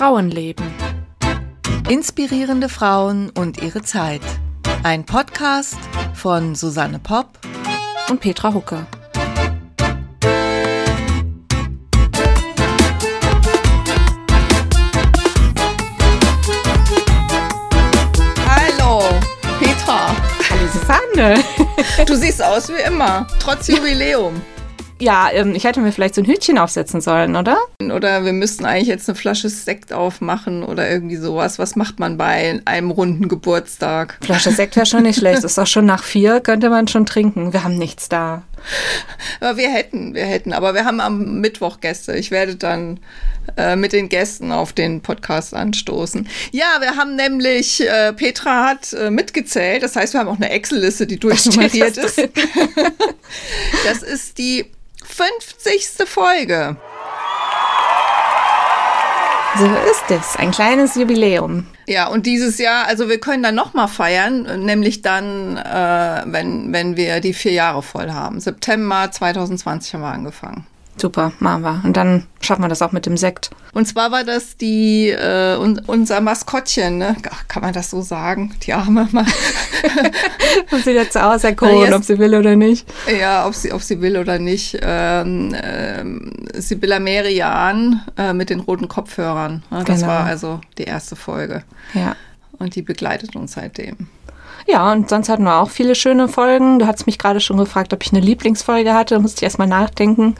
[0.00, 0.64] Frauenleben.
[1.90, 4.22] Inspirierende Frauen und ihre Zeit.
[4.82, 5.76] Ein Podcast
[6.14, 7.38] von Susanne Popp
[8.08, 8.86] und Petra Hucke.
[18.48, 19.02] Hallo,
[19.58, 20.16] Petra.
[20.48, 21.44] Hallo Susanne.
[22.06, 24.40] Du siehst aus wie immer, trotz Jubiläum.
[25.00, 27.58] Ja, ähm, ich hätte mir vielleicht so ein Hütchen aufsetzen sollen, oder?
[27.82, 31.58] Oder wir müssten eigentlich jetzt eine Flasche Sekt aufmachen oder irgendwie sowas.
[31.58, 34.18] Was macht man bei einem runden Geburtstag?
[34.22, 35.42] Flasche Sekt wäre schon nicht schlecht.
[35.42, 37.52] Ist doch schon nach vier, könnte man schon trinken.
[37.52, 38.42] Wir haben nichts da.
[39.40, 40.52] Aber wir hätten, wir hätten.
[40.52, 42.14] Aber wir haben am Mittwoch Gäste.
[42.14, 43.00] Ich werde dann
[43.56, 46.28] äh, mit den Gästen auf den Podcast anstoßen.
[46.52, 49.82] Ja, wir haben nämlich, äh, Petra hat äh, mitgezählt.
[49.82, 52.18] Das heißt, wir haben auch eine Excel-Liste, die durchnummeriert ist.
[53.86, 54.66] das ist die
[55.20, 56.08] 50.
[56.08, 56.76] Folge.
[59.58, 61.66] So ist es, ein kleines Jubiläum.
[61.86, 66.96] Ja, und dieses Jahr, also wir können dann nochmal feiern, nämlich dann, äh, wenn, wenn
[66.96, 68.40] wir die vier Jahre voll haben.
[68.40, 70.66] September 2020 haben wir angefangen.
[71.00, 71.80] Super, machen wir.
[71.82, 73.50] Und dann schaffen wir das auch mit dem Sekt.
[73.72, 77.16] Und zwar war das die äh, un unser Maskottchen, ne?
[77.48, 78.54] Kann man das so sagen?
[78.62, 79.26] Die arme Mann.
[80.70, 82.86] und sie jetzt aus, Herr Kohn, ob sie will oder nicht.
[83.18, 84.78] Ja, ob sie, ob sie will oder nicht.
[84.82, 89.62] Ähm, ähm, Sibylla Merian äh, mit den roten Kopfhörern.
[89.70, 89.84] Ne?
[89.84, 90.12] Das genau.
[90.12, 91.64] war also die erste Folge.
[91.94, 92.14] Ja.
[92.58, 94.08] Und die begleitet uns seitdem.
[94.70, 96.78] Ja, und sonst hatten wir auch viele schöne Folgen.
[96.78, 99.14] Du hast mich gerade schon gefragt, ob ich eine Lieblingsfolge hatte.
[99.14, 100.36] Da musste ich erstmal nachdenken.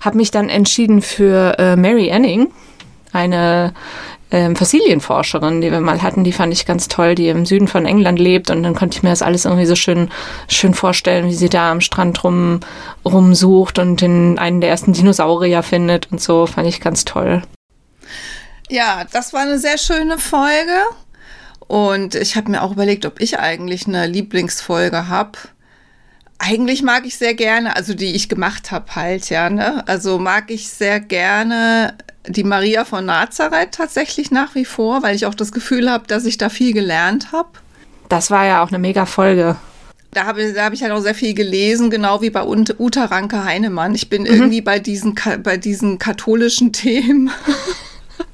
[0.00, 2.48] Habe mich dann entschieden für äh, Mary Anning,
[3.12, 3.74] eine
[4.30, 6.24] ähm, Fossilienforscherin, die wir mal hatten.
[6.24, 8.50] Die fand ich ganz toll, die im Süden von England lebt.
[8.50, 10.10] Und dann konnte ich mir das alles irgendwie so schön,
[10.48, 12.60] schön vorstellen, wie sie da am Strand rum,
[13.04, 16.46] rumsucht und den, einen der ersten Dinosaurier findet und so.
[16.46, 17.42] Fand ich ganz toll.
[18.68, 20.72] Ja, das war eine sehr schöne Folge.
[21.68, 25.38] Und ich habe mir auch überlegt, ob ich eigentlich eine Lieblingsfolge habe.
[26.38, 29.86] Eigentlich mag ich sehr gerne, also die ich gemacht habe halt, ja, ne?
[29.88, 31.94] Also mag ich sehr gerne
[32.28, 36.24] die Maria von Nazareth tatsächlich nach wie vor, weil ich auch das Gefühl habe, dass
[36.24, 37.48] ich da viel gelernt habe.
[38.08, 39.56] Das war ja auch eine mega Folge.
[40.12, 43.44] Da habe ich, hab ich halt auch sehr viel gelesen, genau wie bei Uta Ranke
[43.44, 43.94] Heinemann.
[43.94, 44.28] Ich bin mhm.
[44.28, 47.30] irgendwie bei diesen, bei diesen katholischen Themen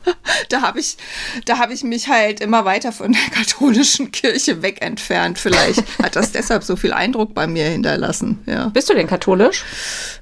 [0.48, 0.96] da habe ich,
[1.44, 5.38] da habe ich mich halt immer weiter von der katholischen Kirche weg entfernt.
[5.38, 8.42] Vielleicht hat das deshalb so viel Eindruck bei mir hinterlassen.
[8.46, 8.68] Ja.
[8.68, 9.64] Bist du denn katholisch?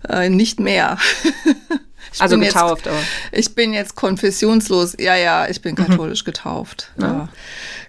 [0.09, 0.99] Äh, nicht mehr.
[2.13, 3.03] Ich also getauft, jetzt, aber.
[3.31, 4.97] Ich bin jetzt konfessionslos.
[4.99, 5.87] Ja, ja, ich bin mhm.
[5.87, 6.27] katholisch mhm.
[6.27, 6.91] getauft.
[7.01, 7.07] Ja.
[7.07, 7.29] ja.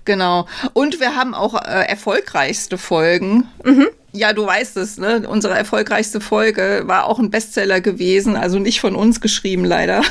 [0.05, 0.47] Genau.
[0.73, 3.47] Und wir haben auch äh, erfolgreichste Folgen.
[3.63, 3.87] Mhm.
[4.13, 5.27] Ja, du weißt es, ne?
[5.27, 10.01] Unsere erfolgreichste Folge war auch ein Bestseller gewesen, also nicht von uns geschrieben, leider.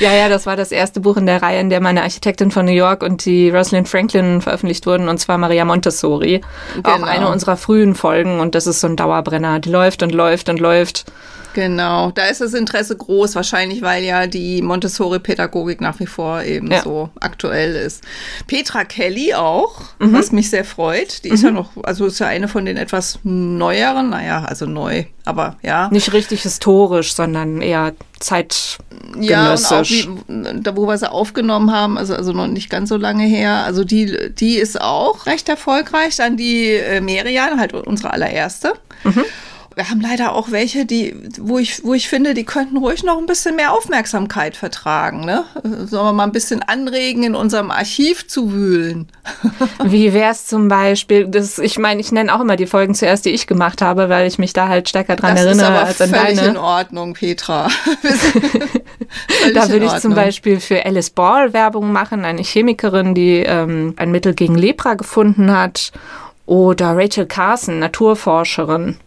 [0.00, 2.66] Ja, ja, das war das erste Buch in der Reihe, in der meine Architektin von
[2.66, 6.42] New York und die Rosalind Franklin veröffentlicht wurden, und zwar Maria Montessori.
[6.74, 6.88] Genau.
[6.88, 9.60] Auch eine unserer frühen Folgen und das ist so ein Dauerbrenner.
[9.60, 11.06] Die läuft und läuft und läuft.
[11.54, 16.70] Genau, da ist das Interesse groß, wahrscheinlich weil ja die Montessori-Pädagogik nach wie vor eben
[16.70, 16.82] ja.
[16.82, 18.02] so aktuell ist.
[18.46, 20.12] Petra Kelly auch, mhm.
[20.12, 21.24] was mich sehr freut.
[21.24, 21.34] Die mhm.
[21.34, 25.56] ist ja noch, also ist ja eine von den etwas neueren, naja, also neu, aber
[25.62, 25.88] ja.
[25.90, 29.20] Nicht richtig historisch, sondern eher zeitgenössisch.
[29.20, 32.88] Ja, und auch wie, da wo wir sie aufgenommen haben, also, also noch nicht ganz
[32.88, 36.16] so lange her, also die, die ist auch recht erfolgreich.
[36.16, 38.72] Dann die äh, Merian, halt unsere allererste.
[39.04, 39.24] Mhm.
[39.74, 43.18] Wir haben leider auch welche, die, wo ich, wo ich finde, die könnten ruhig noch
[43.18, 45.24] ein bisschen mehr Aufmerksamkeit vertragen.
[45.24, 45.44] Ne?
[45.62, 49.08] Sollen wir mal ein bisschen anregen, in unserem Archiv zu wühlen?
[49.84, 53.24] Wie wäre es zum Beispiel, das, ich meine, ich nenne auch immer die Folgen zuerst,
[53.24, 56.12] die ich gemacht habe, weil ich mich da halt stärker dran das erinnere als an
[56.12, 56.34] deine.
[56.34, 57.68] Das ist in Ordnung, Petra.
[59.54, 64.10] da würde ich zum Beispiel für Alice Ball Werbung machen, eine Chemikerin, die ähm, ein
[64.10, 65.92] Mittel gegen Lepra gefunden hat.
[66.44, 68.98] Oder Rachel Carson, Naturforscherin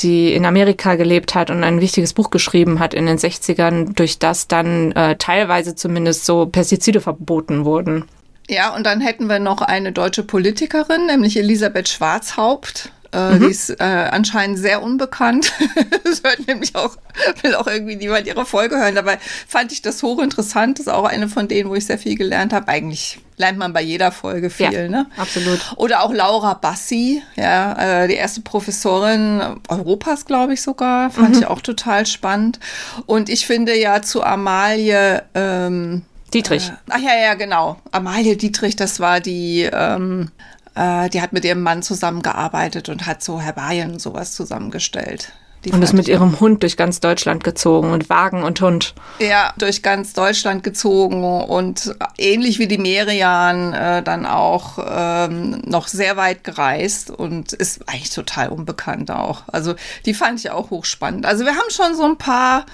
[0.00, 4.18] die in Amerika gelebt hat und ein wichtiges Buch geschrieben hat in den 60ern, durch
[4.18, 8.04] das dann äh, teilweise zumindest so Pestizide verboten wurden.
[8.48, 12.90] Ja, und dann hätten wir noch eine deutsche Politikerin, nämlich Elisabeth Schwarzhaupt.
[13.12, 13.40] Äh, mhm.
[13.40, 15.52] Die ist äh, anscheinend sehr unbekannt.
[16.04, 16.96] das hört nämlich auch,
[17.42, 18.96] will auch irgendwie niemand ihre Folge hören.
[18.96, 20.78] Dabei fand ich das hochinteressant.
[20.78, 22.68] Das ist auch eine von denen, wo ich sehr viel gelernt habe.
[22.68, 25.06] Eigentlich lernt man bei jeder Folge viel, ja, ne?
[25.16, 25.74] Absolut.
[25.76, 31.10] Oder auch Laura Bassi, ja, äh, die erste Professorin Europas, glaube ich sogar.
[31.10, 31.42] Fand mhm.
[31.42, 32.60] ich auch total spannend.
[33.06, 36.02] Und ich finde ja zu Amalie, ähm,
[36.32, 36.68] Dietrich.
[36.68, 37.80] Äh, ach ja, ja, genau.
[37.92, 40.30] Amalie Dietrich, das war die, ähm,
[40.74, 45.32] äh, die hat mit ihrem Mann zusammengearbeitet und hat so Herbarien und sowas zusammengestellt.
[45.64, 48.94] Die Und ist mit ihrem Hund durch ganz Deutschland gezogen und Wagen und Hund.
[49.18, 55.88] Ja, durch ganz Deutschland gezogen und ähnlich wie die Merian äh, dann auch ähm, noch
[55.88, 59.42] sehr weit gereist und ist eigentlich total unbekannt auch.
[59.46, 59.74] Also
[60.04, 61.24] die fand ich auch hochspannend.
[61.24, 62.66] Also wir haben schon so ein paar,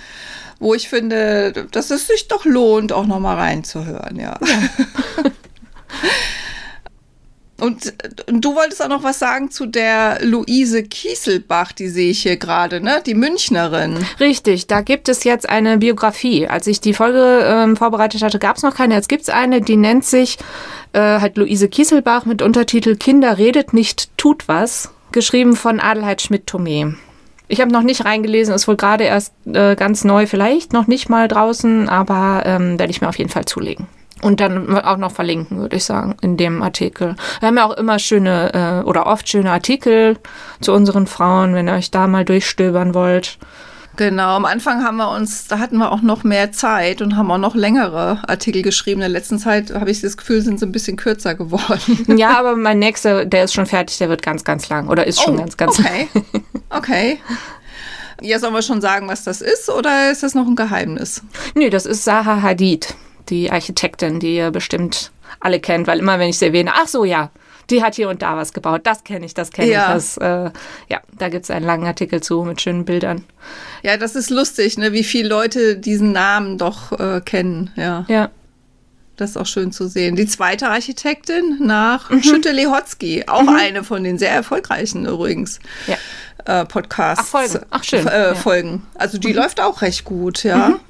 [0.59, 4.37] wo ich finde, dass es sich doch lohnt, auch noch mal reinzuhören, ja.
[7.61, 7.93] Und,
[8.29, 12.37] und du wolltest auch noch was sagen zu der Luise Kieselbach, die sehe ich hier
[12.37, 13.03] gerade, ne?
[13.05, 13.99] Die Münchnerin.
[14.19, 16.47] Richtig, da gibt es jetzt eine Biografie.
[16.49, 18.95] Als ich die Folge ähm, vorbereitet hatte, gab es noch keine.
[18.95, 20.39] Jetzt gibt es eine, die nennt sich
[20.93, 24.91] äh, halt Luise Kieselbach mit Untertitel Kinder redet nicht, tut was.
[25.13, 26.95] Geschrieben von Adelheid Schmidt-Thomé.
[27.49, 31.09] Ich habe noch nicht reingelesen, ist wohl gerade erst äh, ganz neu, vielleicht noch nicht
[31.09, 33.89] mal draußen, aber ähm, werde ich mir auf jeden Fall zulegen.
[34.23, 37.17] Und dann auch noch verlinken, würde ich sagen, in dem Artikel.
[37.41, 40.19] Wir haben ja auch immer schöne äh, oder oft schöne Artikel
[40.61, 43.39] zu unseren Frauen, wenn ihr euch da mal durchstöbern wollt.
[43.97, 47.31] Genau, am Anfang haben wir uns, da hatten wir auch noch mehr Zeit und haben
[47.31, 49.01] auch noch längere Artikel geschrieben.
[49.01, 52.05] In der letzten Zeit habe ich das Gefühl, sind sie ein bisschen kürzer geworden.
[52.17, 54.89] Ja, aber mein nächster, der ist schon fertig, der wird ganz, ganz lang.
[54.89, 56.09] Oder ist schon Oh, ganz, ganz okay.
[56.71, 57.19] Okay.
[58.23, 61.23] Ja, sollen wir schon sagen, was das ist oder ist das noch ein Geheimnis?
[61.55, 62.95] Nee, das ist Zaha Hadid,
[63.31, 67.05] die Architektin, die ihr bestimmt alle kennt, weil immer, wenn ich sie erwähne, ach so,
[67.05, 67.31] ja,
[67.71, 68.81] die hat hier und da was gebaut.
[68.85, 69.87] Das kenne ich, das kenne Ja.
[69.89, 69.95] ich.
[69.95, 70.51] Das, äh,
[70.89, 73.25] ja, da gibt es einen langen Artikel zu mit schönen Bildern.
[73.85, 77.71] Ja, das ist lustig, ne, wie viele Leute diesen Namen doch äh, kennen.
[77.77, 78.31] Ja, Ja.
[79.17, 80.17] das ist auch schön zu sehen.
[80.17, 82.23] Die zweite Architektin nach Mhm.
[82.25, 85.61] Schütte-Lehotzky, auch eine von den sehr erfolgreichen übrigens.
[85.87, 85.97] Ja.
[86.47, 87.25] äh, Podcasts.
[87.25, 87.67] Ach, Folgen.
[87.71, 88.07] Ach, schön.
[88.09, 88.31] Äh, Ja.
[88.33, 88.37] Mhm.
[88.37, 88.87] Folgen.
[88.95, 90.81] Also die läuft auch recht gut, ja.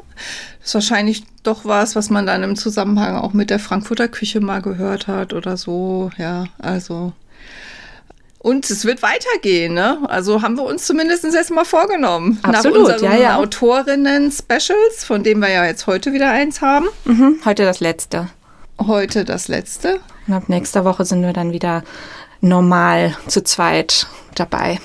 [0.62, 4.60] Ist wahrscheinlich doch was, was man dann im Zusammenhang auch mit der Frankfurter Küche mal
[4.60, 6.46] gehört hat oder so, ja.
[6.58, 7.12] Also.
[8.38, 9.98] Und es wird weitergehen, ne?
[10.08, 12.38] Also haben wir uns zumindest jetzt mal vorgenommen.
[12.42, 13.36] Absolut, Nach unseren ja, ja.
[13.36, 16.86] Autorinnen-Specials, von denen wir ja jetzt heute wieder eins haben.
[17.04, 18.28] Mhm, heute das letzte.
[18.78, 20.00] Heute das letzte.
[20.26, 21.84] Und ab nächster Woche sind wir dann wieder
[22.40, 24.78] normal zu zweit dabei.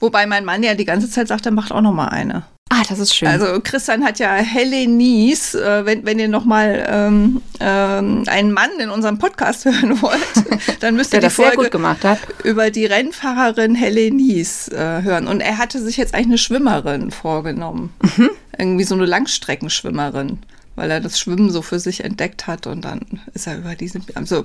[0.00, 2.44] Wobei mein Mann ja die ganze Zeit sagt, er macht auch noch mal eine.
[2.68, 3.28] Ah, das ist schön.
[3.28, 8.70] Also Christian hat ja Helenies, äh, wenn, wenn ihr noch mal ähm, ähm, einen Mann
[8.80, 12.18] in unserem Podcast hören wollt, dann müsst ihr die Folge gut gemacht hat.
[12.42, 15.28] über die Rennfahrerin Helenies äh, hören.
[15.28, 17.92] Und er hatte sich jetzt eigentlich eine Schwimmerin vorgenommen.
[18.02, 18.30] Mhm.
[18.58, 20.40] Irgendwie so eine Langstreckenschwimmerin.
[20.76, 23.00] Weil er das Schwimmen so für sich entdeckt hat und dann
[23.34, 24.00] ist er über diese.
[24.14, 24.44] Also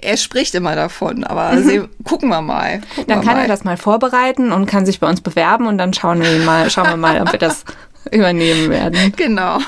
[0.00, 2.78] er spricht immer davon, aber sehen, gucken wir mal.
[2.78, 3.06] Gucken Mhm.
[3.08, 3.42] Dann wir kann mal.
[3.42, 6.70] er das mal vorbereiten und kann sich bei uns bewerben und dann schauen wir mal,
[6.70, 7.64] schauen wir mal, ob wir das
[8.10, 9.12] übernehmen werden.
[9.16, 9.58] Genau.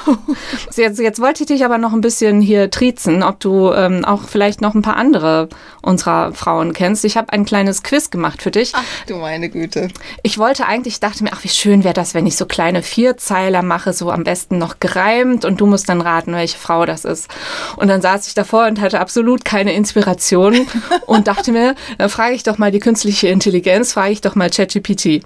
[0.71, 4.05] So, Jetzt, jetzt wollte ich dich aber noch ein bisschen hier triezen, ob du ähm,
[4.05, 5.49] auch vielleicht noch ein paar andere
[5.83, 7.05] unserer Frauen kennst.
[7.05, 8.73] Ich habe ein kleines Quiz gemacht für dich.
[8.75, 9.89] Ach du meine Güte.
[10.23, 12.83] Ich wollte eigentlich, ich dachte mir, ach, wie schön wäre das, wenn ich so kleine
[12.83, 17.05] Vierzeiler mache, so am besten noch gereimt und du musst dann raten, welche Frau das
[17.05, 17.29] ist.
[17.77, 20.67] Und dann saß ich davor und hatte absolut keine Inspiration
[21.07, 24.51] und dachte mir, dann frage ich doch mal die künstliche Intelligenz, frage ich doch mal
[24.51, 25.23] ChatGPT.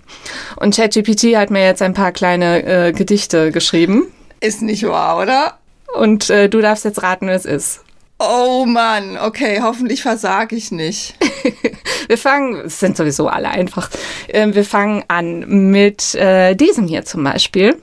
[0.56, 4.06] Und ChatGPT hat mir jetzt ein paar kleine äh, Gedichte geschrieben
[4.40, 5.58] Ist nicht wahr, oder?
[5.94, 7.80] und äh, du darfst jetzt raten, wer es ist.
[8.18, 11.14] Oh Mann, okay, hoffentlich versage ich nicht.
[12.08, 13.88] Wir fangen, es sind sowieso alle einfach,
[14.28, 17.76] Ähm, wir fangen an mit äh, diesem hier zum Beispiel.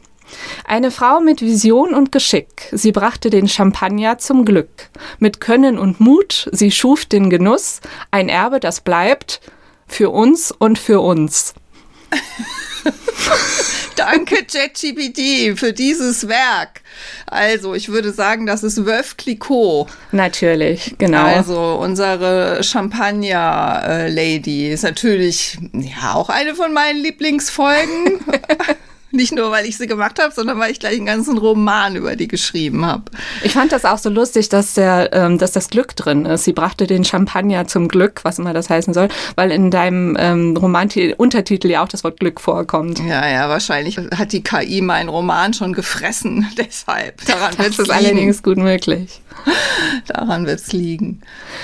[0.65, 4.90] Eine Frau mit Vision und Geschick, sie brachte den Champagner zum Glück.
[5.19, 7.80] Mit Können und Mut, sie schuf den Genuss,
[8.11, 9.40] ein Erbe, das bleibt
[9.87, 11.54] für uns und für uns.
[13.95, 16.81] Danke, ChatGPT, für dieses Werk.
[17.28, 19.87] Also, ich würde sagen, das ist Veuve Clicquot.
[20.11, 21.23] Natürlich, genau.
[21.23, 28.19] Also, unsere Champagner-Lady ist natürlich ja auch eine von meinen Lieblingsfolgen.
[29.16, 32.16] Nicht nur, weil ich sie gemacht habe, sondern weil ich gleich einen ganzen Roman über
[32.16, 33.04] die geschrieben habe.
[33.44, 36.44] Ich fand das auch so lustig, dass, der, ähm, dass das Glück drin ist.
[36.44, 40.57] Sie brachte den Champagner zum Glück, was immer das heißen soll, weil in deinem ähm,
[40.57, 43.00] Roman-Untertitel ja auch das Wort Glück vorkommt.
[43.00, 46.48] Ja, ja, wahrscheinlich hat die KI meinen Roman schon gefressen.
[46.57, 47.26] Deshalb.
[47.26, 49.22] Daran wird Das es ist allerdings gut möglich.
[50.07, 51.21] Daran wird es liegen.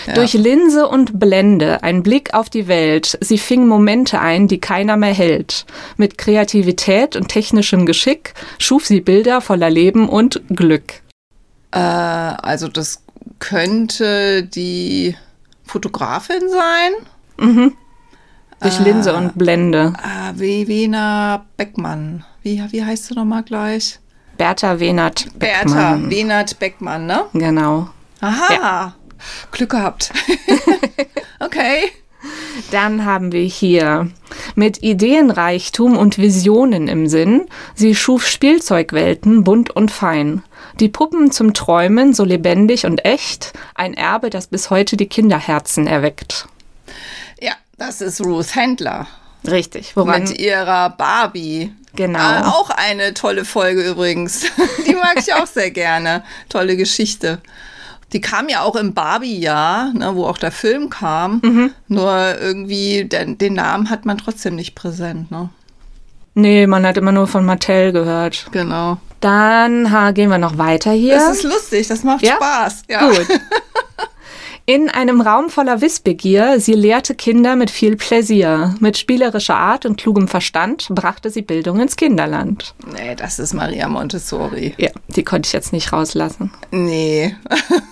[0.07, 0.13] Ja.
[0.13, 3.17] Durch Linse und Blende, ein Blick auf die Welt.
[3.21, 5.65] Sie fing Momente ein, die keiner mehr hält.
[5.97, 11.01] Mit Kreativität und technischem Geschick schuf sie Bilder voller Leben und Glück.
[11.71, 13.03] Äh, also das
[13.39, 15.15] könnte die
[15.63, 17.71] Fotografin sein.
[18.61, 18.83] Durch Ah.
[18.83, 19.93] Linse und Blende.
[19.97, 22.23] Äh, Vena Beckmann.
[22.43, 23.99] Wie, wie heißt sie nochmal gleich?
[24.41, 26.09] Bertha Wenert Bertha Beckmann.
[26.09, 27.25] Wenert Beckmann, ne?
[27.33, 27.89] Genau.
[28.21, 28.95] Aha.
[29.51, 30.11] Glück gehabt.
[31.39, 31.91] okay.
[32.71, 34.09] Dann haben wir hier
[34.55, 37.45] mit Ideenreichtum und Visionen im Sinn.
[37.75, 40.41] Sie schuf Spielzeugwelten bunt und fein.
[40.79, 43.53] Die Puppen zum Träumen so lebendig und echt.
[43.75, 46.47] Ein Erbe, das bis heute die Kinderherzen erweckt.
[47.39, 49.05] Ja, das ist Ruth Handler.
[49.49, 49.95] Richtig.
[49.95, 51.73] Woran mit ihrer Barbie.
[51.95, 52.19] Genau.
[52.19, 54.45] Äh, auch eine tolle Folge übrigens.
[54.87, 56.23] Die mag ich auch sehr gerne.
[56.49, 57.41] Tolle Geschichte.
[58.13, 61.39] Die kam ja auch im Barbie-Jahr, ne, wo auch der Film kam.
[61.43, 61.71] Mhm.
[61.87, 65.31] Nur irgendwie, den, den, Namen hat man trotzdem nicht präsent.
[65.31, 65.49] Ne?
[66.33, 68.47] Nee, man hat immer nur von Mattel gehört.
[68.51, 68.97] Genau.
[69.21, 71.15] Dann ha, gehen wir noch weiter hier.
[71.15, 72.35] Das ist lustig, das macht ja?
[72.35, 72.83] Spaß.
[72.89, 73.07] Ja.
[73.07, 73.27] Gut.
[74.71, 78.73] In einem Raum voller Wissbegier, sie lehrte Kinder mit viel Pläsier.
[78.79, 82.73] Mit spielerischer Art und klugem Verstand brachte sie Bildung ins Kinderland.
[82.89, 84.73] Nee, das ist Maria Montessori.
[84.77, 86.53] Ja, die konnte ich jetzt nicht rauslassen.
[86.71, 87.35] Nee.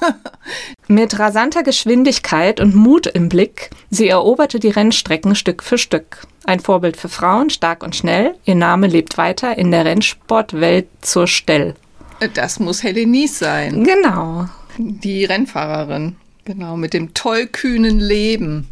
[0.88, 6.26] mit rasanter Geschwindigkeit und Mut im Blick, sie eroberte die Rennstrecken Stück für Stück.
[6.46, 8.36] Ein Vorbild für Frauen, stark und schnell.
[8.46, 11.76] Ihr Name lebt weiter in der Rennsportwelt zur Stell.
[12.36, 13.84] Das muss Helenice sein.
[13.84, 14.46] Genau.
[14.78, 16.16] Die Rennfahrerin.
[16.50, 18.68] Genau, mit dem tollkühnen Leben.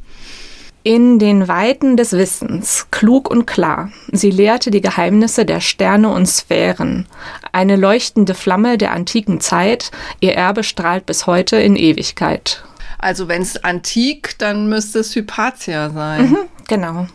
[0.82, 6.26] In den Weiten des Wissens, klug und klar, sie lehrte die Geheimnisse der Sterne und
[6.26, 7.06] Sphären.
[7.52, 9.92] Eine leuchtende Flamme der antiken Zeit,
[10.22, 12.64] ihr Erbe strahlt bis heute in Ewigkeit.
[12.98, 16.32] Also wenn es antik, dann müsste es Hypatia sein.
[16.32, 17.08] Mhm, genau.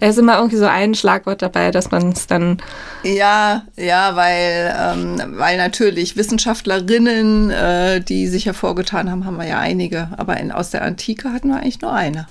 [0.00, 2.58] Da ist immer irgendwie so ein Schlagwort dabei, dass man es dann.
[3.02, 9.58] Ja, ja, weil, ähm, weil natürlich Wissenschaftlerinnen, äh, die sich hervorgetan haben, haben wir ja
[9.58, 10.10] einige.
[10.18, 12.26] Aber in, aus der Antike hatten wir eigentlich nur eine.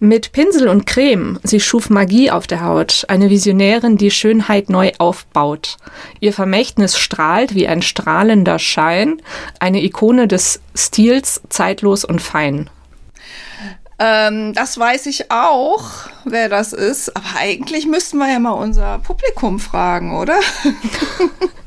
[0.00, 4.92] Mit Pinsel und Creme, sie schuf Magie auf der Haut, eine Visionärin, die Schönheit neu
[4.98, 5.76] aufbaut.
[6.20, 9.20] Ihr Vermächtnis strahlt wie ein strahlender Schein,
[9.58, 12.70] eine Ikone des Stils, zeitlos und fein.
[13.98, 15.84] Ähm, das weiß ich auch,
[16.24, 17.16] wer das ist.
[17.16, 20.38] Aber eigentlich müssten wir ja mal unser Publikum fragen, oder?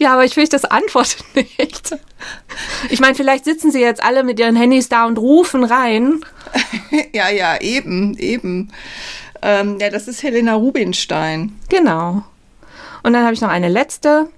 [0.00, 1.96] Ja, aber ich fürchte, das antwortet nicht.
[2.90, 6.20] Ich meine, vielleicht sitzen sie jetzt alle mit ihren Handys da und rufen rein.
[7.12, 8.72] ja, ja, eben, eben.
[9.42, 11.58] Ähm, ja, das ist Helena Rubinstein.
[11.68, 12.22] Genau.
[13.02, 14.28] Und dann habe ich noch eine letzte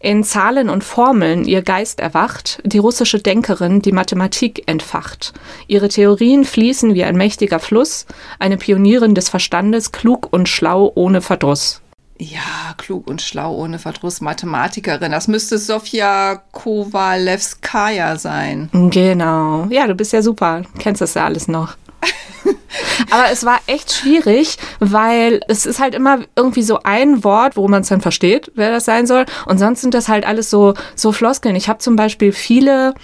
[0.00, 5.32] in Zahlen und Formeln ihr Geist erwacht, die russische Denkerin die Mathematik entfacht.
[5.66, 8.06] Ihre Theorien fließen wie ein mächtiger Fluss,
[8.38, 11.80] eine Pionierin des Verstandes, klug und schlau ohne Verdruss.
[12.18, 15.12] Ja, klug und schlau ohne Verdruss, Mathematikerin.
[15.12, 18.70] Das müsste Sofia Kowalewskaja sein.
[18.72, 19.66] Genau.
[19.68, 20.62] Ja, du bist ja super.
[20.78, 21.76] Kennst das ja alles noch.
[23.10, 27.68] Aber es war echt schwierig, weil es ist halt immer irgendwie so ein Wort, wo
[27.68, 29.26] man es dann versteht, wer das sein soll.
[29.46, 31.56] Und sonst sind das halt alles so, so Floskeln.
[31.56, 32.94] Ich habe zum Beispiel viele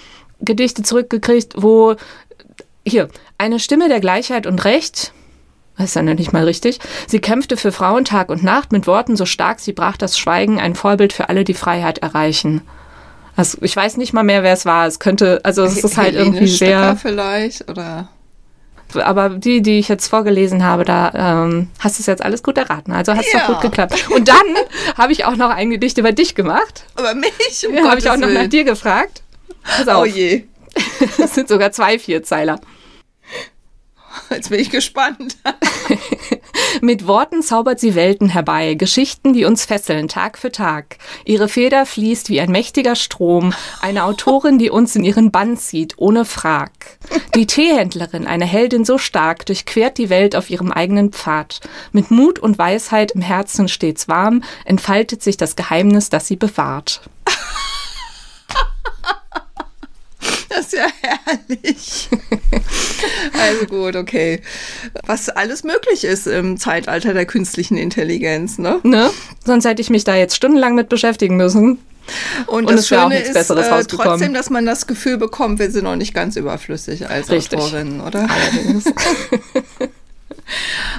[0.41, 1.97] Gedichte zurückgekriegt, wo
[2.85, 3.09] hier,
[3.39, 5.13] eine Stimme der Gleichheit und Recht,
[5.77, 6.79] das ist ja nicht mal richtig.
[7.07, 10.61] Sie kämpfte für Frauen Tag und Nacht mit Worten so stark, sie brach das Schweigen,
[10.61, 12.63] ein Vorbild für alle, die Freiheit erreichen.
[13.37, 14.87] Also ich weiß nicht mal mehr, wer es war.
[14.87, 16.97] Es könnte, also es ist halt irgendwie sehr.
[16.97, 18.09] vielleicht oder
[18.97, 22.59] aber die, die ich jetzt vorgelesen habe, da ähm, hast du es jetzt alles gut
[22.59, 22.93] erraten.
[22.93, 23.41] Also hat es ja.
[23.41, 24.09] doch gut geklappt.
[24.11, 24.37] Und dann
[24.97, 26.85] habe ich auch noch ein Gedicht über dich gemacht.
[26.99, 27.67] Über mich?
[27.69, 29.23] Um ja, habe ich auch noch nach dir gefragt.
[29.63, 30.03] Pass auf.
[30.03, 30.45] Oh je.
[31.19, 32.59] Das sind sogar zwei Vierzeiler.
[34.35, 35.37] Jetzt bin ich gespannt.
[36.81, 40.97] Mit Worten zaubert sie Welten herbei, Geschichten, die uns fesseln, Tag für Tag.
[41.25, 45.95] Ihre Feder fließt wie ein mächtiger Strom, eine Autorin, die uns in ihren Bann zieht,
[45.99, 46.73] ohne Frag.
[47.35, 51.61] Die Teehändlerin, eine Heldin so stark, durchquert die Welt auf ihrem eigenen Pfad.
[51.93, 57.03] Mit Mut und Weisheit im Herzen stets warm, entfaltet sich das Geheimnis, das sie bewahrt.
[60.55, 62.09] Das ist ja herrlich.
[63.41, 64.41] also gut, okay.
[65.07, 68.81] Was alles möglich ist im Zeitalter der künstlichen Intelligenz, ne?
[68.83, 69.11] Ne?
[69.45, 71.79] Sonst hätte ich mich da jetzt stundenlang mit beschäftigen müssen.
[72.47, 75.97] Und, Und das Schöne ist äh, trotzdem, dass man das Gefühl bekommt, wir sind noch
[75.97, 77.59] nicht ganz überflüssig als Richtig.
[77.59, 78.29] Autorinnen, oder?
[78.29, 78.85] Allerdings.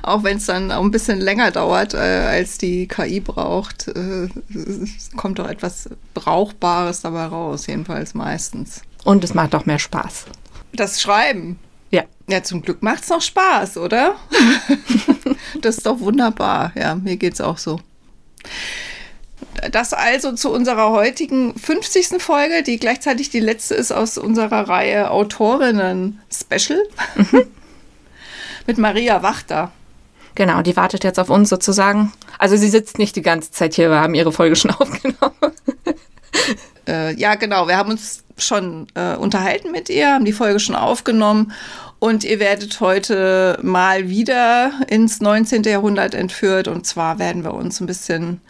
[0.02, 4.30] Auch wenn es dann auch ein bisschen länger dauert, äh, als die KI braucht, äh,
[5.16, 8.82] kommt doch etwas Brauchbares dabei raus, jedenfalls meistens.
[9.04, 10.26] Und es macht auch mehr Spaß.
[10.74, 11.60] Das Schreiben.
[11.92, 12.04] Ja.
[12.28, 14.16] Ja, zum Glück macht es noch Spaß, oder?
[15.62, 16.72] das ist doch wunderbar.
[16.76, 17.80] Ja, mir geht es auch so.
[19.72, 22.22] Das also zu unserer heutigen 50.
[22.22, 26.82] Folge, die gleichzeitig die letzte ist aus unserer Reihe Autorinnen Special.
[27.16, 27.46] Mhm.
[28.68, 29.72] Mit Maria Wachter.
[30.36, 32.12] Genau, die wartet jetzt auf uns sozusagen.
[32.40, 35.34] Also sie sitzt nicht die ganze Zeit hier, wir haben ihre Folge schon aufgenommen.
[36.88, 40.76] Äh, ja, genau, wir haben uns schon äh, unterhalten mit ihr, haben die Folge schon
[40.76, 41.54] aufgenommen
[42.00, 45.64] Und ihr werdet heute mal wieder ins 19.
[45.64, 46.68] Jahrhundert entführt.
[46.68, 48.42] Und zwar werden wir uns ein bisschen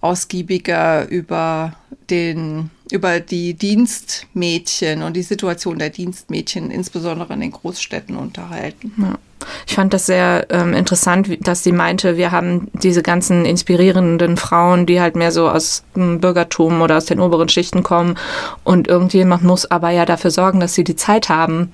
[0.00, 1.74] ausgiebiger über
[2.08, 8.92] den über die Dienstmädchen und die Situation der Dienstmädchen, insbesondere in den Großstädten, unterhalten.
[8.96, 9.18] Ja.
[9.66, 14.86] Ich fand das sehr ähm, interessant, dass sie meinte, wir haben diese ganzen inspirierenden Frauen,
[14.86, 18.16] die halt mehr so aus dem Bürgertum oder aus den oberen Schichten kommen.
[18.64, 21.72] Und irgendjemand muss aber ja dafür sorgen, dass sie die Zeit haben,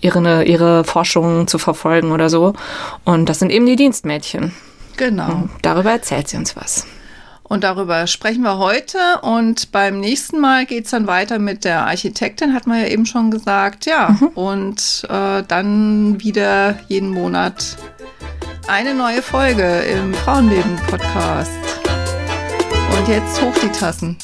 [0.00, 2.54] ihre, ihre Forschungen zu verfolgen oder so.
[3.04, 4.52] Und das sind eben die Dienstmädchen.
[4.96, 5.26] Genau.
[5.26, 6.86] Und darüber erzählt sie uns was.
[7.54, 8.98] Und darüber sprechen wir heute.
[9.22, 13.06] Und beim nächsten Mal geht es dann weiter mit der Architektin, hat man ja eben
[13.06, 13.86] schon gesagt.
[13.86, 14.26] Ja, mhm.
[14.34, 17.76] und äh, dann wieder jeden Monat
[18.66, 21.52] eine neue Folge im Frauenleben-Podcast.
[22.98, 24.18] Und jetzt hoch die Tassen.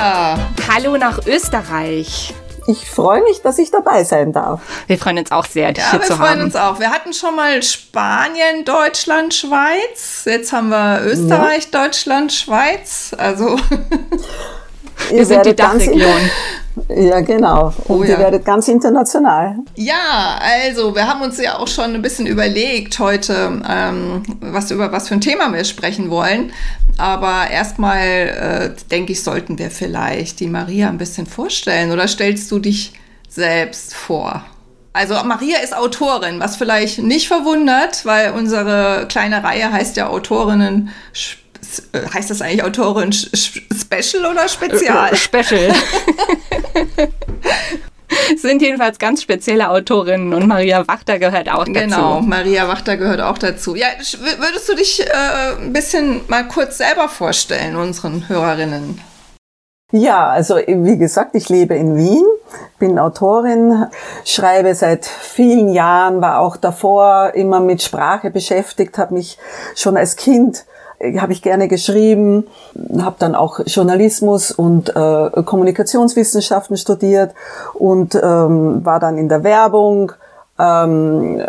[0.00, 0.38] Maria.
[0.72, 2.34] Hallo nach Österreich.
[2.66, 4.60] Ich freue mich, dass ich dabei sein darf.
[4.86, 6.20] Wir freuen uns auch sehr, dich ja, hier zu haben.
[6.20, 6.80] Wir freuen uns auch.
[6.80, 10.22] Wir hatten schon mal Spanien, Deutschland, Schweiz.
[10.24, 11.84] Jetzt haben wir Österreich, ja.
[11.84, 13.14] Deutschland, Schweiz.
[13.16, 13.58] Also
[15.10, 16.00] wir sind die Dachregion.
[16.88, 17.74] Ja, genau.
[17.88, 18.10] Und oh, ja.
[18.10, 19.56] ihr werdet ganz international.
[19.74, 24.92] Ja, also wir haben uns ja auch schon ein bisschen überlegt heute, ähm, was über
[24.92, 26.52] was für ein Thema wir sprechen wollen.
[26.96, 31.90] Aber erstmal äh, denke ich, sollten wir vielleicht die Maria ein bisschen vorstellen.
[31.90, 32.92] Oder stellst du dich
[33.28, 34.44] selbst vor?
[34.92, 40.88] Also Maria ist Autorin, was vielleicht nicht verwundert, weil unsere kleine Reihe heißt ja Autorinnen
[40.88, 41.49] äh,
[42.14, 45.12] heißt das eigentlich Autorin Special oder Spezial?
[45.12, 45.74] Äh, Special.
[48.36, 51.72] sind jedenfalls ganz spezielle Autorinnen und Maria Wachter gehört auch dazu.
[51.72, 53.74] Genau, Maria Wachter gehört auch dazu.
[53.74, 53.86] Ja,
[54.38, 59.00] würdest du dich äh, ein bisschen mal kurz selber vorstellen, unseren Hörerinnen?
[59.92, 62.24] Ja, also wie gesagt, ich lebe in Wien,
[62.78, 63.86] bin Autorin,
[64.24, 69.36] schreibe seit vielen Jahren, war auch davor immer mit Sprache beschäftigt, habe mich
[69.74, 70.64] schon als Kind
[71.18, 72.46] habe ich gerne geschrieben,
[72.98, 77.34] habe dann auch Journalismus und äh, Kommunikationswissenschaften studiert
[77.74, 80.12] und ähm, war dann in der Werbung
[80.58, 81.40] ähm,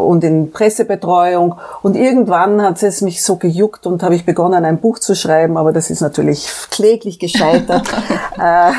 [0.00, 1.56] und in Pressebetreuung.
[1.82, 5.56] Und irgendwann hat es mich so gejuckt und habe ich begonnen, ein Buch zu schreiben,
[5.56, 7.88] aber das ist natürlich kläglich gescheitert.
[8.38, 8.72] äh,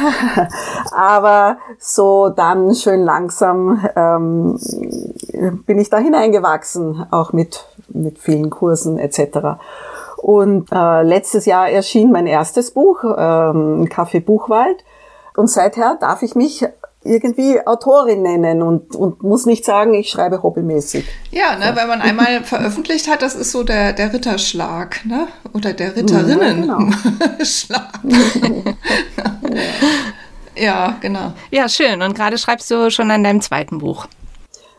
[0.96, 4.58] aber so dann schön langsam ähm,
[5.66, 9.60] bin ich da hineingewachsen, auch mit, mit vielen Kursen etc.
[10.22, 14.84] Und äh, letztes Jahr erschien mein erstes Buch, ähm, Kaffee Buchwald.
[15.36, 16.64] Und seither darf ich mich
[17.04, 21.06] irgendwie Autorin nennen und, und muss nicht sagen, ich schreibe hobbymäßig.
[21.32, 25.28] Ja, ne, wenn man einmal veröffentlicht hat, das ist so der, der Ritterschlag, ne?
[25.54, 27.90] Oder der Ritterinnen-Schlag.
[28.04, 28.74] Ja, genau.
[30.56, 31.34] ja, genau.
[31.50, 32.04] Ja, schön.
[32.04, 34.06] Und gerade schreibst du schon an deinem zweiten Buch.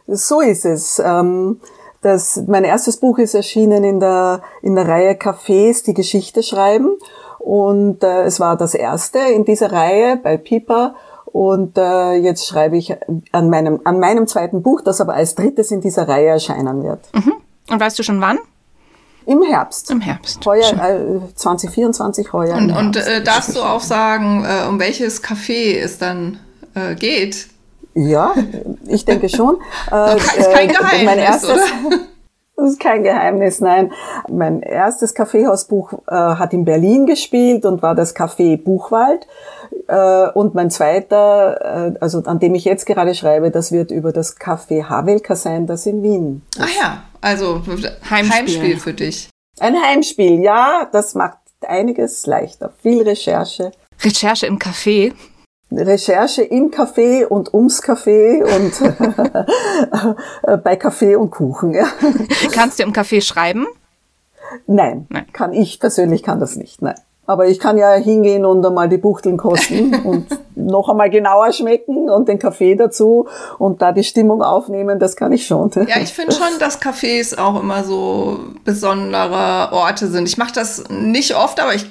[0.06, 1.00] So ist es.
[1.04, 1.60] Ähm,
[2.02, 6.98] das, mein erstes Buch ist erschienen in der, in der Reihe Cafés, die Geschichte schreiben.
[7.38, 10.94] Und äh, es war das erste in dieser Reihe bei Piper.
[11.26, 12.94] Und äh, jetzt schreibe ich
[13.30, 17.08] an meinem, an meinem zweiten Buch, das aber als drittes in dieser Reihe erscheinen wird.
[17.14, 17.34] Mhm.
[17.70, 18.38] Und weißt du schon wann?
[19.24, 19.90] Im Herbst.
[19.90, 20.44] Im Herbst.
[20.44, 22.56] Heuer, äh, 2024 heuer.
[22.56, 26.40] Und, und äh, darfst du auch sagen, äh, um welches Café es dann
[26.74, 27.46] äh, geht?
[27.94, 28.34] Ja,
[28.86, 29.56] ich denke schon.
[29.90, 31.98] Das ist kein äh, Geheimnis, mein erstes, oder?
[32.54, 33.92] Das ist kein Geheimnis, nein.
[34.30, 39.26] Mein erstes Kaffeehausbuch äh, hat in Berlin gespielt und war das Café Buchwald.
[39.88, 44.12] Äh, und mein zweiter, äh, also an dem ich jetzt gerade schreibe, das wird über
[44.12, 46.42] das Café Havelka sein, das in Wien.
[46.54, 46.60] Ist.
[46.60, 47.62] Ah ja, also
[48.08, 48.30] Heimspiel.
[48.30, 49.28] Heimspiel für dich.
[49.58, 52.72] Ein Heimspiel, ja, das macht einiges leichter.
[52.82, 53.72] Viel Recherche.
[54.02, 55.12] Recherche im Café.
[55.76, 58.72] Recherche im Café und ums Café und
[60.64, 61.74] bei Kaffee und Kuchen.
[61.74, 61.86] Ja.
[62.52, 63.66] Kannst du im Café schreiben?
[64.66, 66.96] Nein, nein, kann ich persönlich kann das nicht, nein.
[67.24, 72.10] Aber ich kann ja hingehen und einmal die Buchteln kosten und noch einmal genauer schmecken
[72.10, 75.70] und den Kaffee dazu und da die Stimmung aufnehmen, das kann ich schon.
[75.74, 80.28] Ja, ich finde schon, dass Cafés auch immer so besondere Orte sind.
[80.28, 81.86] Ich mache das nicht oft, aber ich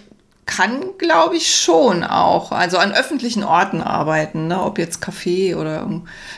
[0.46, 2.52] kann, glaube ich, schon auch.
[2.52, 4.62] Also an öffentlichen Orten arbeiten, ne?
[4.62, 5.88] ob jetzt Café oder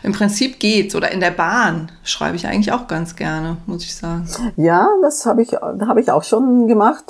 [0.04, 0.96] im Prinzip geht's.
[0.96, 4.28] Oder in der Bahn schreibe ich eigentlich auch ganz gerne, muss ich sagen.
[4.56, 7.06] Ja, das habe ich, hab ich auch schon gemacht.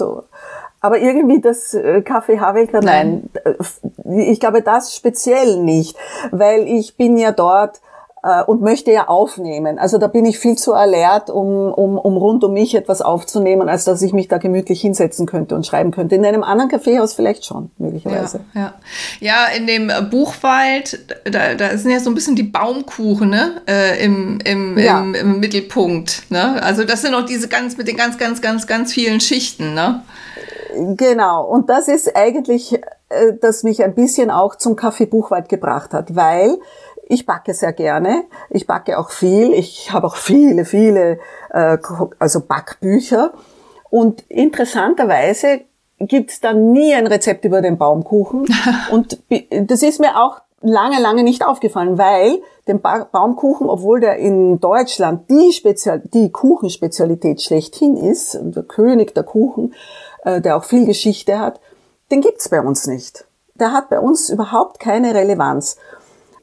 [0.81, 3.29] Aber irgendwie das äh, Kaffee Havelka, nein.
[3.33, 4.19] nein.
[4.19, 5.95] ich glaube das speziell nicht,
[6.31, 7.81] weil ich bin ja dort
[8.23, 9.77] äh, und möchte ja aufnehmen.
[9.77, 13.69] Also da bin ich viel zu alert, um, um, um rund um mich etwas aufzunehmen,
[13.69, 16.15] als dass ich mich da gemütlich hinsetzen könnte und schreiben könnte.
[16.15, 18.39] In einem anderen Kaffeehaus vielleicht schon, möglicherweise.
[18.53, 18.73] Ja, ja.
[19.19, 23.61] ja in dem Buchwald, da, da sind ja so ein bisschen die Baumkuchen ne?
[23.67, 24.99] Äh, im, im, ja.
[24.99, 26.23] im, im Mittelpunkt.
[26.29, 26.61] Ne?
[26.63, 29.73] Also das sind auch diese ganz mit den ganz, ganz, ganz, ganz vielen Schichten.
[29.73, 30.01] Ne?
[30.97, 31.45] Genau.
[31.45, 32.73] Und das ist eigentlich,
[33.09, 36.57] äh, das mich ein bisschen auch zum Kaffee Buchwald gebracht hat, weil
[37.07, 38.23] ich backe sehr gerne.
[38.49, 39.53] Ich backe auch viel.
[39.53, 41.77] Ich habe auch viele, viele äh,
[42.19, 43.33] also Backbücher.
[43.89, 45.61] Und interessanterweise
[45.99, 48.47] gibt's dann nie ein Rezept über den Baumkuchen.
[48.91, 49.19] Und
[49.51, 54.59] das ist mir auch lange, lange nicht aufgefallen, weil den ba Baumkuchen, obwohl der in
[54.59, 59.73] Deutschland die, Spezial die Kuchenspezialität schlechthin ist, der König der Kuchen,
[60.23, 61.59] äh, der auch viel Geschichte hat,
[62.11, 63.25] den gibt's bei uns nicht.
[63.55, 65.77] Der hat bei uns überhaupt keine Relevanz.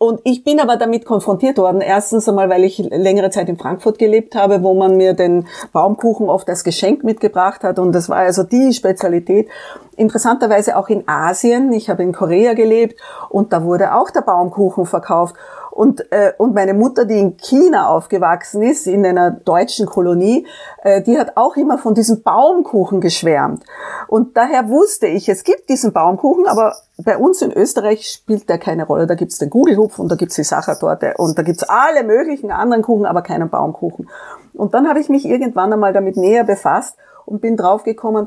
[0.03, 1.83] Und ich bin aber damit konfrontiert worden.
[1.83, 6.31] Erstens einmal, weil ich längere Zeit in Frankfurt gelebt habe, wo man mir den Baumkuchen
[6.31, 7.79] oft als Geschenk mitgebracht hat.
[7.79, 9.51] Und das war also die Spezialität.
[9.97, 11.71] Interessanterweise auch in Asien.
[11.75, 15.37] Ich habe in Korea gelebt und da wurde auch der Baumkuchen verkauft.
[15.71, 20.47] Und, äh, und meine Mutter, die in China aufgewachsen ist, in einer deutschen Kolonie,
[20.83, 23.65] äh, die hat auch immer von diesem Baumkuchen geschwärmt.
[24.09, 28.59] Und daher wusste ich, es gibt diesen Baumkuchen, aber bei uns in Österreich spielt der
[28.59, 29.07] keine Rolle.
[29.07, 32.83] Da gibt's den Gugelhupf und da gibt's die Sachertorte und da gibt's alle möglichen anderen
[32.83, 34.09] Kuchen, aber keinen Baumkuchen.
[34.55, 38.27] Und dann habe ich mich irgendwann einmal damit näher befasst und bin draufgekommen,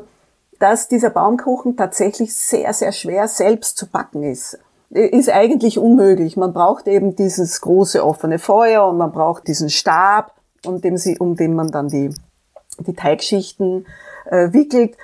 [0.58, 4.58] dass dieser Baumkuchen tatsächlich sehr, sehr schwer selbst zu backen ist
[4.94, 6.36] ist eigentlich unmöglich.
[6.36, 10.32] Man braucht eben dieses große offene Feuer und man braucht diesen Stab,
[10.64, 12.14] um dem, sie, um den man dann die,
[12.78, 13.86] die Teigschichten
[14.26, 14.96] äh, wickelt.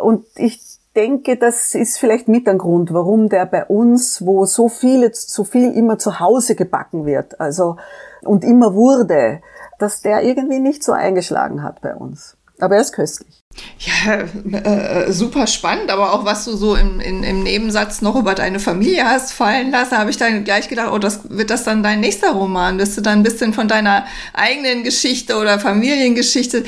[0.00, 0.60] Und ich
[0.94, 5.44] denke, das ist vielleicht mit ein Grund, warum der bei uns, wo so viel, so
[5.44, 7.76] viel immer zu Hause gebacken wird, also
[8.22, 9.40] und immer wurde,
[9.78, 12.36] dass der irgendwie nicht so eingeschlagen hat bei uns.
[12.60, 13.41] Aber er ist köstlich.
[13.78, 18.16] Ja, äh, äh, super spannend, aber auch was du so im, in, im Nebensatz noch
[18.16, 21.64] über deine Familie hast fallen lassen, habe ich dann gleich gedacht, oh, das wird das
[21.64, 22.78] dann dein nächster Roman?
[22.78, 26.64] Wirst du dann ein bisschen von deiner eigenen Geschichte oder Familiengeschichte,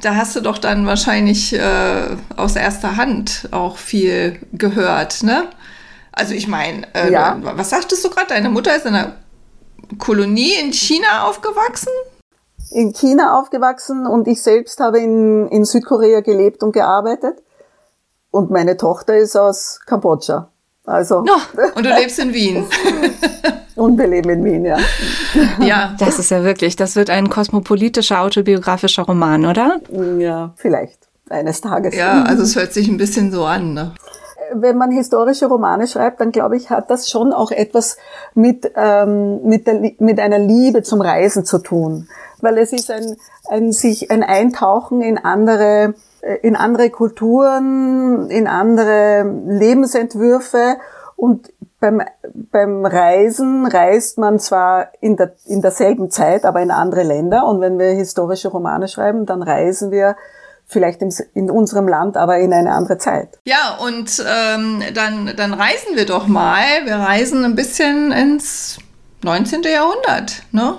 [0.00, 5.48] da hast du doch dann wahrscheinlich äh, aus erster Hand auch viel gehört, ne?
[6.12, 7.38] Also ich meine, äh, ja.
[7.40, 8.28] was sagtest du gerade?
[8.28, 9.16] Deine Mutter ist in einer
[9.98, 11.92] Kolonie in China aufgewachsen?
[12.70, 17.42] In China aufgewachsen und ich selbst habe in, in Südkorea gelebt und gearbeitet.
[18.30, 20.50] Und meine Tochter ist aus Kambodscha.
[20.84, 21.24] Also.
[21.28, 22.64] Oh, und du lebst in Wien.
[23.76, 24.78] und wir leben in Wien, ja.
[25.60, 25.94] Ja.
[25.98, 29.80] Das ist ja wirklich, das wird ein kosmopolitischer autobiografischer Roman, oder?
[30.18, 31.08] Ja, vielleicht.
[31.30, 31.94] Eines Tages.
[31.94, 33.92] Ja, also es hört sich ein bisschen so an, ne?
[34.54, 37.98] wenn man historische Romane schreibt, dann glaube ich, hat das schon auch etwas
[38.34, 42.08] mit, ähm, mit, der, mit einer Liebe zum Reisen zu tun
[42.42, 43.16] weil es ist ein,
[43.48, 50.76] ein sich ein Eintauchen in andere äh, in andere Kulturen, in andere Lebensentwürfe
[51.16, 52.02] und beim,
[52.50, 57.46] beim Reisen reist man zwar in, der, in derselben Zeit, aber in andere Länder.
[57.46, 60.16] Und wenn wir historische Romane schreiben, dann reisen wir
[60.66, 63.38] vielleicht in, in unserem Land, aber in eine andere Zeit.
[63.44, 66.84] Ja, und ähm, dann, dann reisen wir doch mal.
[66.84, 68.78] Wir reisen ein bisschen ins
[69.22, 69.62] 19.
[69.62, 70.76] Jahrhundert, ne?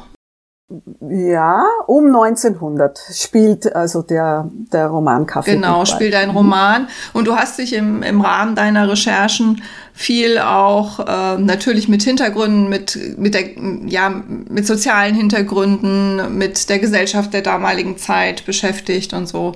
[1.01, 5.55] Ja, um 1900 spielt also der, der Roman Kaffee.
[5.55, 6.87] Genau, spielt ein Roman.
[7.13, 12.69] Und du hast dich im, im Rahmen deiner Recherchen viel auch äh, natürlich mit Hintergründen,
[12.69, 13.45] mit, mit, der,
[13.87, 19.55] ja, mit sozialen Hintergründen, mit der Gesellschaft der damaligen Zeit beschäftigt und so.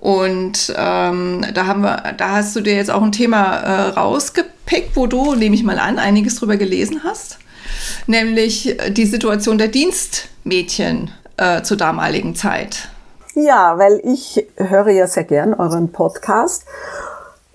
[0.00, 4.96] Und ähm, da haben wir, da hast du dir jetzt auch ein Thema äh, rausgepickt,
[4.96, 7.38] wo du, nehme ich mal an, einiges drüber gelesen hast
[8.06, 12.88] nämlich die Situation der Dienstmädchen äh, zur damaligen Zeit.
[13.34, 16.64] Ja, weil ich höre ja sehr gern euren Podcast,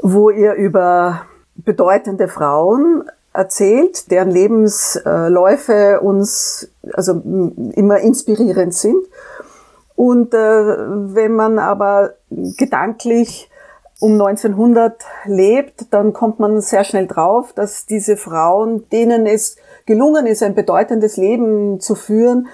[0.01, 7.21] wo ihr über bedeutende Frauen erzählt, deren Lebensläufe uns also
[7.75, 9.03] immer inspirierend sind.
[9.95, 13.49] Und äh, wenn man aber gedanklich
[13.99, 20.25] um 1900 lebt, dann kommt man sehr schnell drauf, dass diese Frauen, denen es gelungen
[20.25, 22.47] ist, ein bedeutendes Leben zu führen,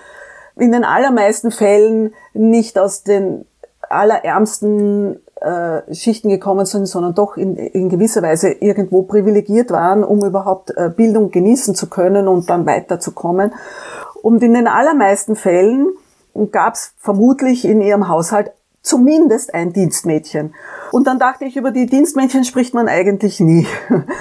[0.55, 3.45] in den allermeisten Fällen nicht aus den
[3.89, 10.23] allerärmsten äh, Schichten gekommen sind, sondern doch in, in gewisser Weise irgendwo privilegiert waren, um
[10.23, 13.53] überhaupt äh, Bildung genießen zu können und dann weiterzukommen.
[14.21, 15.87] Und in den allermeisten Fällen
[16.51, 20.53] gab es vermutlich in ihrem Haushalt zumindest ein Dienstmädchen.
[20.91, 23.67] Und dann dachte ich, über die Dienstmädchen spricht man eigentlich nie.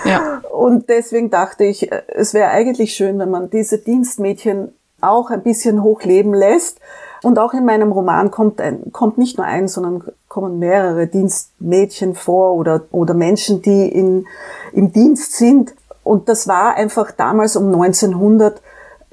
[0.04, 0.42] Ja.
[0.52, 5.42] Und deswegen dachte ich, äh, es wäre eigentlich schön, wenn man diese Dienstmädchen auch ein
[5.42, 6.80] bisschen hochleben lässt.
[7.22, 12.14] Und auch in meinem Roman kommt, ein, kommt nicht nur ein, sondern kommen mehrere Dienstmädchen
[12.14, 14.26] vor oder, oder Menschen, die in,
[14.72, 15.74] im Dienst sind.
[16.04, 18.60] Und das war einfach damals um 1900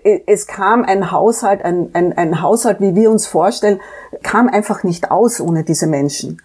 [0.06, 3.82] es kam ein Haushalt, ein, ein, ein Haushalt, wie wir uns vorstellen,
[4.22, 6.42] kam einfach nicht aus ohne diese Menschen.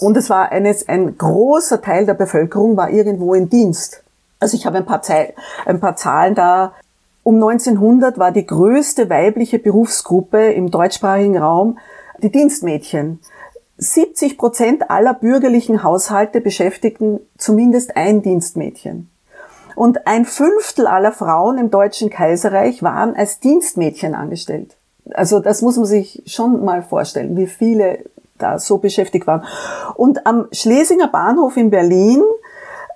[0.00, 4.02] Und es war eines, ein großer Teil der Bevölkerung war irgendwo in Dienst.
[4.38, 5.34] Also ich habe ein paar, Zei
[5.64, 6.74] ein paar Zahlen da.
[7.22, 11.78] Um 1900 war die größte weibliche Berufsgruppe im deutschsprachigen Raum
[12.22, 13.20] die Dienstmädchen.
[13.78, 19.09] 70 Prozent aller bürgerlichen Haushalte beschäftigten zumindest ein Dienstmädchen.
[19.80, 24.76] Und ein Fünftel aller Frauen im Deutschen Kaiserreich waren als Dienstmädchen angestellt.
[25.12, 28.00] Also das muss man sich schon mal vorstellen, wie viele
[28.36, 29.42] da so beschäftigt waren.
[29.94, 32.22] Und am Schlesinger Bahnhof in Berlin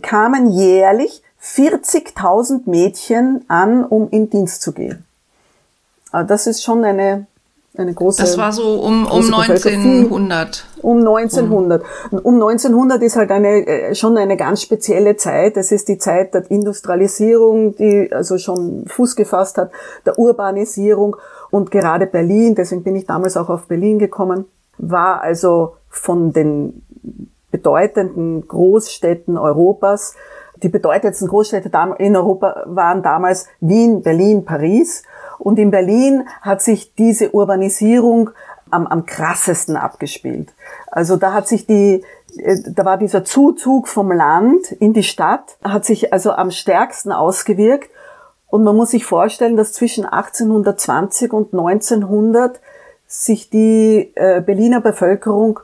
[0.03, 5.07] kamen jährlich 40.000 Mädchen an, um in Dienst zu gehen.
[6.13, 7.27] Also das ist schon eine
[7.77, 8.23] eine große.
[8.23, 10.65] Das war so um, um 1900.
[10.83, 11.83] Um 1900.
[12.23, 15.57] Um 1900 ist halt eine, äh, schon eine ganz spezielle Zeit.
[15.57, 19.71] Das ist die Zeit der Industrialisierung, die also schon Fuß gefasst hat,
[20.07, 21.17] der Urbanisierung
[21.51, 24.47] und gerade Berlin, deswegen bin ich damals auch auf Berlin gekommen,
[24.79, 26.83] war also von den
[27.51, 30.15] bedeutenden Großstädten Europas,
[30.63, 35.03] die bedeutendsten Großstädte in Europa waren damals Wien, Berlin, Paris.
[35.39, 38.31] Und in Berlin hat sich diese Urbanisierung
[38.71, 40.53] am, am krassesten abgespielt.
[40.87, 42.05] Also da hat sich die,
[42.39, 47.13] äh, da war dieser Zuzug vom Land in die Stadt, hat sich also am stärksten
[47.13, 47.91] ausgewirkt.
[48.49, 52.61] Und man muss sich vorstellen, dass zwischen 1820 und 1900
[53.07, 55.61] sich die äh, Berliner Bevölkerung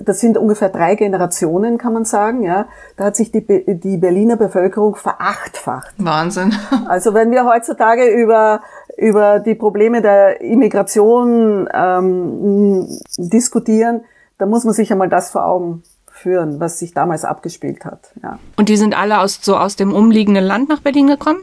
[0.00, 2.66] das sind ungefähr drei Generationen, kann man sagen, ja.
[2.96, 3.44] Da hat sich die,
[3.78, 5.94] die Berliner Bevölkerung verachtfacht.
[5.98, 6.54] Wahnsinn.
[6.88, 8.60] Also wenn wir heutzutage über,
[8.96, 14.02] über die Probleme der Immigration ähm, diskutieren,
[14.38, 18.12] dann muss man sich einmal das vor Augen führen, was sich damals abgespielt hat.
[18.22, 18.38] Ja.
[18.56, 21.40] Und die sind alle aus, so aus dem umliegenden Land nach Berlin gekommen?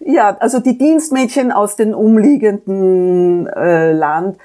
[0.00, 4.38] Ja, also die Dienstmädchen aus dem umliegenden äh, Land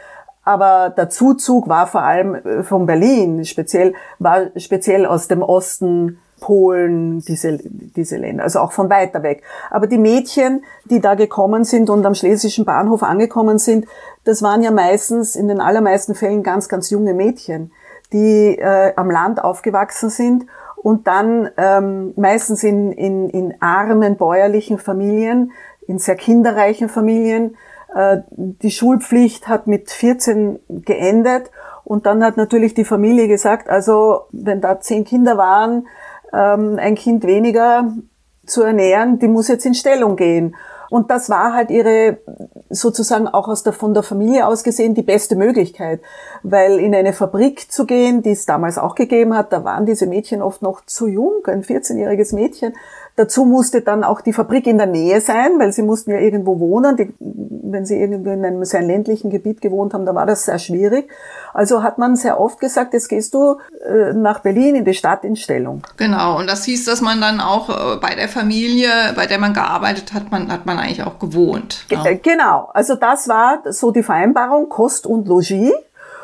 [0.44, 6.20] aber der Zuzug war vor allem äh, von Berlin, speziell, war speziell aus dem Osten,
[6.44, 9.44] Polen, diese, diese Länder, also auch von weiter weg.
[9.72, 13.86] Aber die Mädchen, die da gekommen sind und am Schlesischen Bahnhof angekommen sind,
[14.26, 17.72] das waren ja meistens, in den allermeisten Fällen ganz, ganz junge Mädchen,
[18.12, 24.80] die äh, am Land aufgewachsen sind und dann ähm, meistens in, in, in armen bäuerlichen
[24.80, 25.54] Familien,
[25.88, 27.56] in sehr kinderreichen Familien,
[28.36, 31.52] die Schulpflicht hat mit 14 geendet
[31.84, 35.88] und dann hat natürlich die Familie gesagt, also wenn da zehn Kinder waren,
[36.34, 37.94] ähm, ein Kind weniger
[38.46, 40.56] zu ernähren, die muss jetzt in Stellung gehen.
[40.90, 42.20] Und das war halt ihre,
[42.70, 46.02] sozusagen auch aus der, von der Familie aus gesehen, die beste Möglichkeit.
[46.44, 50.06] Weil in eine Fabrik zu gehen, die es damals auch gegeben hat, da waren diese
[50.06, 52.74] Mädchen oft noch zu jung, ein 14-jähriges Mädchen.
[53.16, 56.60] Dazu musste dann auch die Fabrik in der Nähe sein, weil sie mussten ja irgendwo
[56.60, 56.96] wohnen.
[56.96, 57.12] Die,
[57.74, 61.10] wenn sie irgendwo in einem sehr ländlichen Gebiet gewohnt haben, da war das sehr schwierig.
[61.54, 65.24] Also hat man sehr oft gesagt, jetzt gehst du äh, nach Berlin in die Stadt
[65.24, 65.82] in Stellung.
[65.98, 69.54] Genau, und das hieß, dass man dann auch äh, bei der Familie, bei der man
[69.54, 71.86] gearbeitet hat, man, hat man eigentlich auch gewohnt.
[71.90, 72.06] Ja.
[72.06, 75.74] Äh, genau, also das war so die Vereinbarung, Kost und Logis.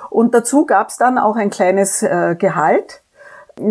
[0.09, 2.98] Und dazu gab es dann auch ein kleines äh, Gehalt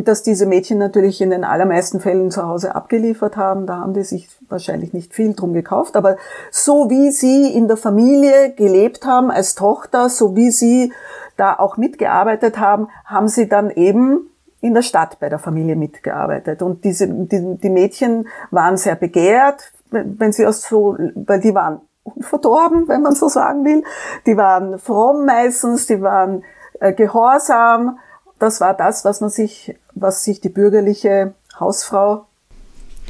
[0.04, 3.66] dass diese Mädchen natürlich in den allermeisten Fällen zu Hause abgeliefert haben.
[3.66, 5.96] Da haben die sich wahrscheinlich nicht viel drum gekauft.
[5.96, 6.16] Aber
[6.50, 10.92] so wie sie in der Familie gelebt haben als Tochter, so wie sie
[11.36, 16.62] da auch mitgearbeitet haben, haben sie dann eben in der Stadt bei der Familie mitgearbeitet.
[16.62, 21.80] Und diese, die, die Mädchen waren sehr begehrt, wenn sie aus so, weil die waren
[22.02, 23.84] unverdorben, wenn man so sagen will.
[24.26, 26.42] Die waren fromm meistens, die waren
[26.80, 27.98] äh, gehorsam
[28.38, 32.27] das war das, was man sich, was sich die bürgerliche Hausfrau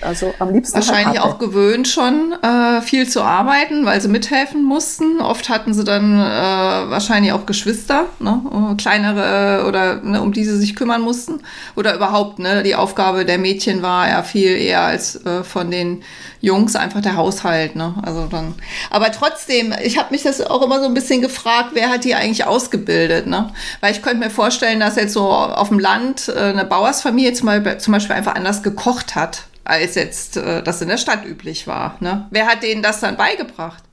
[0.02, 5.20] also am liebsten wahrscheinlich auch gewöhnt schon äh, viel zu arbeiten, weil sie mithelfen mussten.
[5.20, 8.40] Oft hatten sie dann äh, wahrscheinlich auch Geschwister, ne?
[8.72, 11.40] Äh, kleinere oder ne, um die sie sich kümmern mussten
[11.76, 12.38] oder überhaupt.
[12.38, 16.02] Ne, die Aufgabe der Mädchen war ja viel eher als äh, von den
[16.40, 17.76] Jungs einfach der Haushalt.
[17.76, 17.94] Ne?
[18.02, 18.54] Also dann.
[18.90, 22.14] Aber trotzdem, ich habe mich das auch immer so ein bisschen gefragt, wer hat die
[22.14, 23.26] eigentlich ausgebildet?
[23.26, 23.52] Ne?
[23.80, 27.46] Weil ich könnte mir vorstellen, dass jetzt so auf dem Land äh, eine Bauersfamilie zum
[27.46, 31.66] Beispiel, zum Beispiel einfach anders gekocht hat als jetzt äh, das in der Stadt üblich
[31.66, 31.96] war.
[32.00, 32.26] Ne?
[32.30, 33.84] Wer hat denen das dann beigebracht?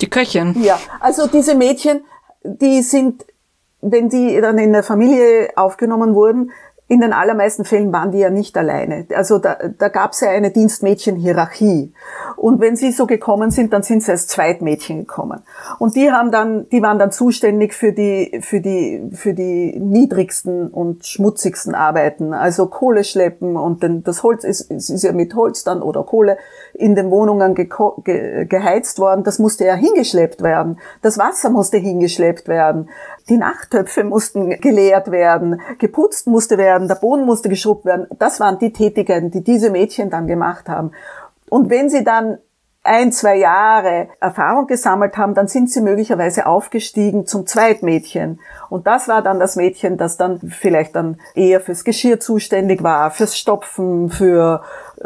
[0.00, 0.54] Die Köchin.
[0.62, 2.04] Ja, also diese Mädchen,
[2.42, 3.24] die sind,
[3.80, 6.50] wenn die dann in der Familie aufgenommen wurden,
[6.86, 9.06] in den allermeisten Fällen waren die ja nicht alleine.
[9.14, 11.94] Also da, da gab es ja eine Dienstmädchenhierarchie.
[12.44, 15.40] Und wenn sie so gekommen sind, dann sind sie als Zweitmädchen gekommen.
[15.78, 20.68] Und die haben dann, die waren dann zuständig für die, für die, für die niedrigsten
[20.68, 22.34] und schmutzigsten Arbeiten.
[22.34, 26.36] Also Kohle schleppen und denn das Holz ist, ist ja mit Holz dann oder Kohle
[26.74, 27.66] in den Wohnungen ge
[28.04, 29.24] ge geheizt worden.
[29.24, 30.78] Das musste ja hingeschleppt werden.
[31.00, 32.90] Das Wasser musste hingeschleppt werden.
[33.30, 38.06] Die Nachttöpfe mussten geleert werden, geputzt musste werden, der Boden musste geschrubbt werden.
[38.18, 40.90] Das waren die Tätigkeiten, die diese Mädchen dann gemacht haben.
[41.48, 42.38] Und wenn sie dann
[42.86, 48.40] ein, zwei Jahre Erfahrung gesammelt haben, dann sind sie möglicherweise aufgestiegen zum Zweitmädchen.
[48.68, 53.10] Und das war dann das Mädchen, das dann vielleicht dann eher fürs Geschirr zuständig war,
[53.10, 54.62] fürs Stopfen, für,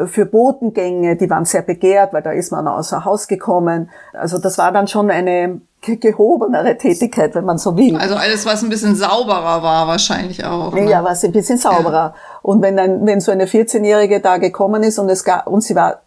[0.07, 3.91] für Botengänge, die waren sehr begehrt, weil da ist man außer Haus gekommen.
[4.13, 7.97] Also das war dann schon eine gehobenere Tätigkeit, wenn man so will.
[7.97, 10.75] Also alles, was ein bisschen sauberer war, wahrscheinlich auch.
[10.75, 10.91] Ne?
[10.91, 11.93] Ja, was ein bisschen sauberer.
[11.93, 12.15] Ja.
[12.43, 15.77] Und wenn dann, wenn so eine 14-Jährige da gekommen ist und es gab, und sie
[15.77, 16.01] war,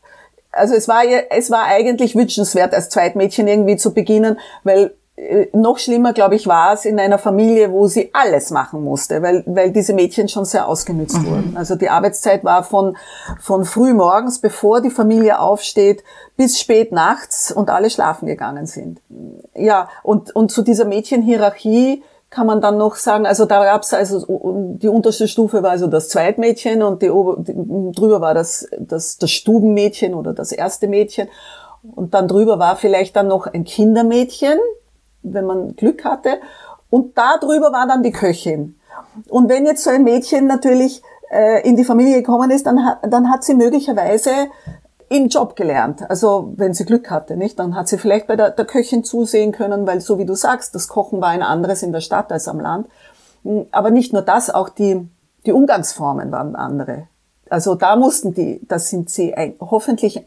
[0.51, 5.77] also es war, es war eigentlich wünschenswert, als Zweitmädchen irgendwie zu beginnen, weil äh, noch
[5.77, 9.71] schlimmer, glaube ich, war es in einer Familie, wo sie alles machen musste, weil, weil
[9.71, 11.25] diese Mädchen schon sehr ausgenützt mhm.
[11.27, 11.57] wurden.
[11.57, 12.97] Also die Arbeitszeit war von,
[13.39, 16.03] von früh morgens, bevor die Familie aufsteht,
[16.37, 18.99] bis spät nachts und alle schlafen gegangen sind.
[19.53, 23.93] Ja, und, und zu dieser Mädchenhierarchie kann man dann noch sagen, also da gab es
[23.93, 24.25] also
[24.81, 27.53] die unterste Stufe war also das Zweitmädchen und die, Ober, die
[27.91, 31.27] drüber war das, das das Stubenmädchen oder das erste Mädchen
[31.83, 34.57] und dann drüber war vielleicht dann noch ein Kindermädchen,
[35.23, 36.39] wenn man Glück hatte.
[36.89, 38.75] Und da drüber war dann die Köchin.
[39.29, 43.29] Und wenn jetzt so ein Mädchen natürlich äh, in die Familie gekommen ist, dann dann
[43.29, 44.31] hat sie möglicherweise
[45.11, 46.09] im Job gelernt.
[46.09, 47.59] Also wenn sie Glück hatte, nicht?
[47.59, 50.73] Dann hat sie vielleicht bei der, der Köchin zusehen können, weil so wie du sagst,
[50.73, 52.87] das Kochen war ein anderes in der Stadt als am Land.
[53.43, 55.05] Hm, aber nicht nur das, auch die,
[55.45, 57.07] die Umgangsformen waren andere.
[57.49, 60.25] Also da mussten die, da sind sie ein, hoffentlich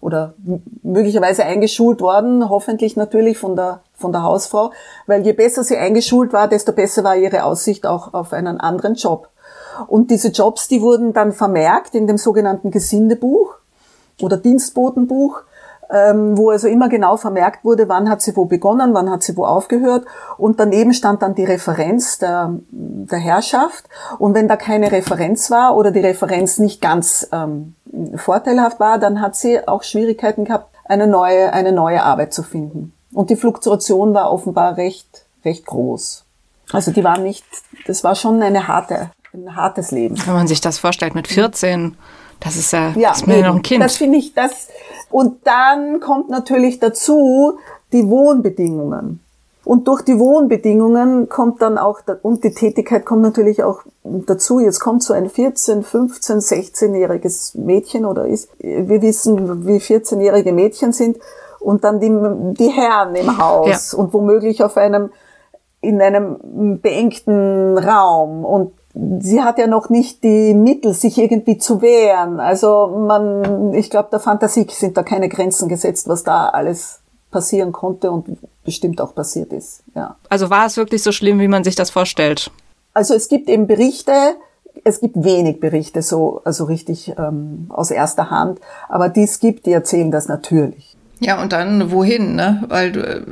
[0.00, 0.34] oder
[0.82, 4.72] möglicherweise eingeschult worden, hoffentlich natürlich von der, von der Hausfrau,
[5.06, 8.94] weil je besser sie eingeschult war, desto besser war ihre Aussicht auch auf einen anderen
[8.94, 9.30] Job.
[9.86, 13.57] Und diese Jobs, die wurden dann vermerkt in dem sogenannten Gesindebuch
[14.20, 15.42] oder Dienstbotenbuch
[15.90, 19.36] ähm, wo also immer genau vermerkt wurde, wann hat sie wo begonnen, wann hat sie
[19.36, 20.04] wo aufgehört.
[20.36, 23.88] Und daneben stand dann die Referenz der, der Herrschaft.
[24.18, 27.74] Und wenn da keine Referenz war oder die Referenz nicht ganz ähm,
[28.16, 32.92] vorteilhaft war, dann hat sie auch Schwierigkeiten gehabt, eine neue, eine neue Arbeit zu finden.
[33.12, 36.24] Und die Fluktuation war offenbar recht, recht groß.
[36.72, 37.46] Also die war nicht,
[37.86, 40.16] das war schon eine harte, ein hartes Leben.
[40.26, 41.96] Wenn man sich das vorstellt mit 14,
[42.40, 43.82] das ist ja, ja das ist mir noch ein Kind.
[43.82, 44.68] Das finde ich, das,
[45.10, 47.58] und dann kommt natürlich dazu
[47.92, 49.20] die Wohnbedingungen.
[49.64, 54.80] Und durch die Wohnbedingungen kommt dann auch, und die Tätigkeit kommt natürlich auch dazu, jetzt
[54.80, 61.18] kommt so ein 14, 15, 16-jähriges Mädchen oder ist, wir wissen, wie 14-jährige Mädchen sind,
[61.60, 62.08] und dann die,
[62.54, 63.98] die Herren im Haus ja.
[63.98, 65.10] und womöglich auf einem,
[65.80, 68.72] in einem beengten Raum und
[69.20, 72.40] sie hat ja noch nicht die Mittel, sich irgendwie zu wehren.
[72.40, 77.72] Also man, ich glaube, der Fantasie sind da keine Grenzen gesetzt, was da alles passieren
[77.72, 79.82] konnte und bestimmt auch passiert ist.
[79.94, 80.16] Ja.
[80.28, 82.50] Also war es wirklich so schlimm, wie man sich das vorstellt?
[82.94, 84.12] Also es gibt eben Berichte,
[84.84, 89.66] es gibt wenig Berichte so, also richtig ähm, aus erster Hand, aber die es gibt,
[89.66, 90.96] die erzählen das natürlich.
[91.20, 92.62] Ja, und dann wohin, ne?
[92.68, 93.22] Weil du, äh,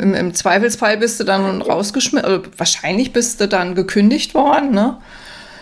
[0.00, 4.98] im, im, Zweifelsfall bist du dann rausgeschmissen, also wahrscheinlich bist du dann gekündigt worden, ne?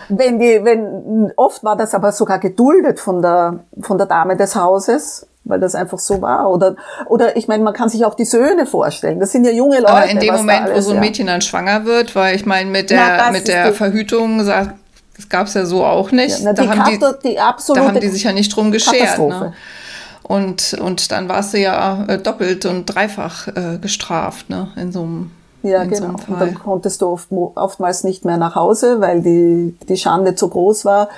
[0.09, 4.55] Wenn die, wenn, oft war das aber sogar geduldet von der, von der Dame des
[4.55, 6.49] Hauses, weil das einfach so war.
[6.49, 6.75] Oder,
[7.07, 9.19] oder ich meine, man kann sich auch die Söhne vorstellen.
[9.19, 9.89] Das sind ja junge Leute.
[9.89, 11.33] Aber in dem Moment, alles, wo so ein Mädchen ja.
[11.33, 14.75] dann schwanger wird, weil ich meine, mit der, Na, mit der Verhütung sagt,
[15.17, 16.39] das gab's ja so auch nicht.
[16.39, 19.19] Ja, na, da, haben Karte, die, die da haben die sich ja nicht drum geschert.
[19.19, 19.53] Ne?
[20.27, 25.03] Und, und dann warst du ja äh, doppelt und dreifach äh, gestraft, ne, in so
[25.03, 25.31] einem
[25.63, 26.15] ja, in genau.
[26.25, 30.35] So und dann konntest du oft, oftmals nicht mehr nach Hause, weil die, die Schande
[30.35, 31.09] zu groß war.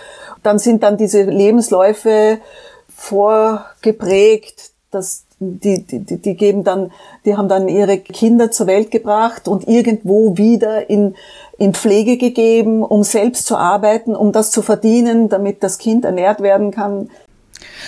[0.43, 2.39] Dann sind dann diese Lebensläufe
[2.88, 6.91] vorgeprägt, dass die, die, die geben dann,
[7.26, 11.15] die haben dann ihre Kinder zur Welt gebracht und irgendwo wieder in,
[11.58, 16.42] in Pflege gegeben, um selbst zu arbeiten, um das zu verdienen, damit das Kind ernährt
[16.42, 17.10] werden kann.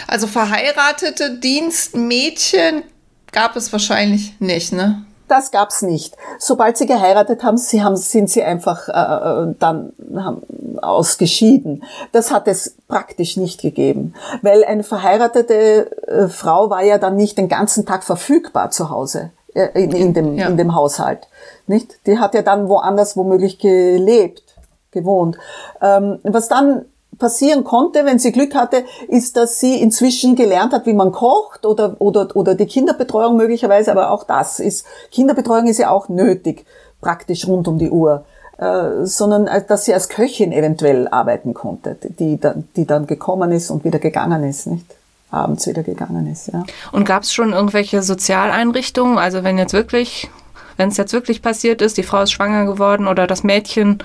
[0.07, 2.83] Also verheiratete Dienstmädchen
[3.31, 5.05] gab es wahrscheinlich nicht, ne?
[5.27, 6.17] Das gab's nicht.
[6.39, 10.41] Sobald sie geheiratet haben, sie haben sind sie einfach äh, äh, dann haben
[10.81, 11.85] ausgeschieden.
[12.11, 17.37] Das hat es praktisch nicht gegeben, weil eine verheiratete äh, Frau war ja dann nicht
[17.37, 20.47] den ganzen Tag verfügbar zu Hause äh, in, in, dem, ja.
[20.47, 21.29] in dem Haushalt.
[21.65, 22.05] Nicht?
[22.07, 24.43] Die hat ja dann woanders womöglich gelebt
[24.91, 25.37] gewohnt.
[25.81, 26.85] Ähm, was dann
[27.21, 31.65] passieren konnte, wenn sie Glück hatte, ist, dass sie inzwischen gelernt hat, wie man kocht
[31.65, 36.65] oder, oder, oder die Kinderbetreuung möglicherweise, aber auch das ist, Kinderbetreuung ist ja auch nötig,
[36.99, 38.25] praktisch rund um die Uhr.
[38.57, 43.51] Äh, sondern äh, dass sie als Köchin eventuell arbeiten konnte, die dann, die dann gekommen
[43.51, 44.85] ist und wieder gegangen ist, nicht?
[45.31, 46.63] Abends wieder gegangen ist, ja.
[46.91, 49.17] Und gab es schon irgendwelche Sozialeinrichtungen?
[49.17, 50.29] Also wenn jetzt wirklich,
[50.77, 54.03] wenn es jetzt wirklich passiert ist, die Frau ist schwanger geworden oder das Mädchen,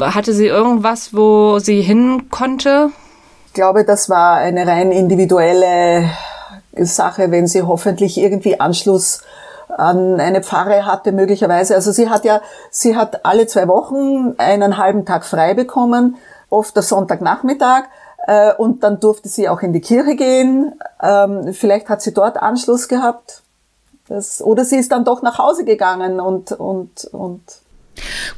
[0.00, 2.90] hatte sie irgendwas, wo sie hin konnte?
[3.46, 6.08] Ich glaube, das war eine rein individuelle
[6.76, 9.22] Sache, wenn sie hoffentlich irgendwie Anschluss
[9.68, 11.74] an eine Pfarre hatte möglicherweise.
[11.74, 16.16] Also sie hat ja, sie hat alle zwei Wochen einen halben Tag frei bekommen,
[16.48, 17.84] oft der Sonntagnachmittag.
[18.26, 20.74] Äh, und dann durfte sie auch in die Kirche gehen.
[21.02, 23.42] Ähm, vielleicht hat sie dort Anschluss gehabt.
[24.08, 27.42] Das, oder sie ist dann doch nach Hause gegangen und, und, und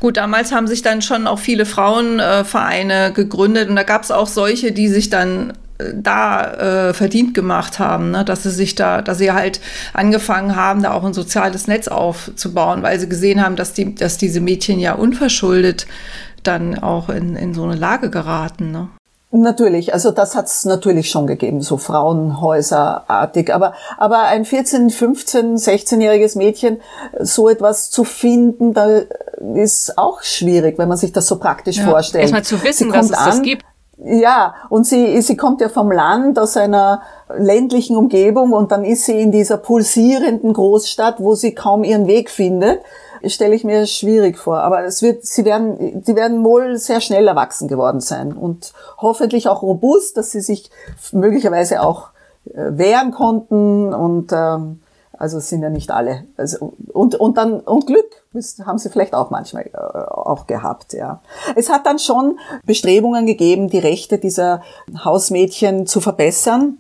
[0.01, 4.11] Gut, damals haben sich dann schon auch viele Frauenvereine äh, gegründet und da gab es
[4.11, 5.53] auch solche, die sich dann
[5.95, 8.25] da äh, verdient gemacht haben, ne?
[8.25, 9.61] dass sie sich da, dass sie halt
[9.93, 14.19] angefangen haben, da auch ein soziales Netz aufzubauen, weil sie gesehen haben, dass die, dass
[14.19, 15.87] diese Mädchen ja unverschuldet
[16.43, 18.71] dann auch in, in so eine Lage geraten.
[18.71, 18.89] Ne?
[19.35, 23.55] Natürlich, also das hat es natürlich schon gegeben, so Frauenhäuserartig.
[23.55, 26.83] Aber, aber ein 14, 15, 16-jähriges Mädchen,
[27.19, 29.01] so etwas zu finden, da
[29.55, 31.89] ist auch schwierig, wenn man sich das so praktisch ja.
[31.89, 32.25] vorstellt.
[32.25, 33.65] Erstmal zu wissen, dass es an, das gibt.
[34.05, 37.01] Ja, und sie, sie kommt ja vom Land, aus einer
[37.35, 42.29] ländlichen Umgebung und dann ist sie in dieser pulsierenden Großstadt, wo sie kaum ihren Weg
[42.29, 42.81] findet.
[43.27, 44.59] Stelle ich mir schwierig vor.
[44.59, 49.49] Aber es wird, sie werden, sie werden wohl sehr schnell erwachsen geworden sein und hoffentlich
[49.49, 50.71] auch robust, dass sie sich
[51.13, 52.09] möglicherweise auch
[52.47, 54.81] äh, wehren konnten und ähm,
[55.23, 56.25] also sind ja nicht alle.
[56.37, 58.25] Also, und, und dann, und Glück
[58.67, 61.21] haben sie vielleicht auch manchmal äh, auch gehabt, ja.
[61.55, 64.63] Es hat dann schon Bestrebungen gegeben, die Rechte dieser
[65.05, 66.79] Hausmädchen zu verbessern.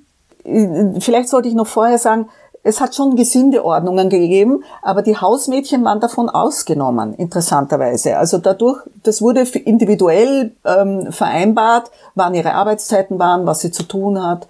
[0.98, 2.28] Vielleicht sollte ich noch vorher sagen,
[2.64, 8.18] es hat schon Gesindeordnungen gegeben, aber die Hausmädchen waren davon ausgenommen, interessanterweise.
[8.18, 14.24] Also dadurch, das wurde individuell ähm, vereinbart, wann ihre Arbeitszeiten waren, was sie zu tun
[14.24, 14.46] hat.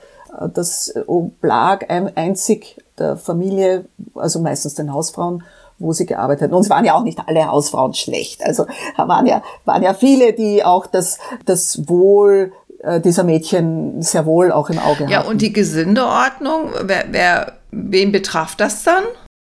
[0.54, 3.84] Das oblag einzig der Familie,
[4.14, 5.42] also meistens den Hausfrauen,
[5.78, 6.54] wo sie gearbeitet haben.
[6.54, 8.44] Und es waren ja auch nicht alle Hausfrauen schlecht.
[8.44, 12.61] Also waren ja, waren ja viele, die auch das, das Wohl äh,
[13.04, 15.08] dieser Mädchen sehr wohl auch im Auge hatten.
[15.08, 19.04] Ja, und die Gesindeordnung, wer, wer, wen betraf das dann?